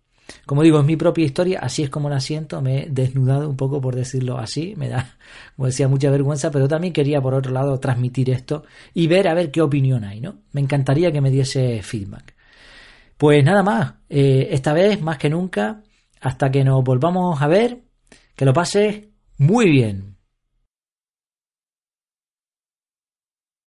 Como 0.44 0.62
digo, 0.62 0.80
es 0.80 0.84
mi 0.84 0.96
propia 0.96 1.24
historia, 1.24 1.60
así 1.60 1.82
es 1.82 1.90
como 1.90 2.08
la 2.08 2.20
siento, 2.20 2.60
me 2.60 2.84
he 2.84 2.86
desnudado 2.90 3.48
un 3.48 3.56
poco 3.56 3.80
por 3.80 3.94
decirlo 3.94 4.38
así, 4.38 4.74
me 4.76 4.88
da, 4.88 5.16
como 5.56 5.66
decía, 5.66 5.88
mucha 5.88 6.10
vergüenza, 6.10 6.50
pero 6.50 6.68
también 6.68 6.92
quería 6.92 7.20
por 7.20 7.34
otro 7.34 7.52
lado 7.52 7.78
transmitir 7.78 8.30
esto 8.30 8.64
y 8.94 9.06
ver 9.06 9.28
a 9.28 9.34
ver 9.34 9.50
qué 9.50 9.62
opinión 9.62 10.04
hay, 10.04 10.20
¿no? 10.20 10.36
Me 10.52 10.60
encantaría 10.60 11.12
que 11.12 11.20
me 11.20 11.30
diese 11.30 11.82
feedback. 11.82 12.34
Pues 13.16 13.42
nada 13.44 13.62
más, 13.62 13.94
eh, 14.08 14.48
esta 14.50 14.72
vez 14.72 15.00
más 15.00 15.18
que 15.18 15.30
nunca, 15.30 15.82
hasta 16.20 16.50
que 16.50 16.64
nos 16.64 16.84
volvamos 16.84 17.40
a 17.40 17.46
ver, 17.46 17.82
que 18.34 18.44
lo 18.44 18.52
pases 18.52 19.06
muy 19.38 19.70
bien. 19.70 20.15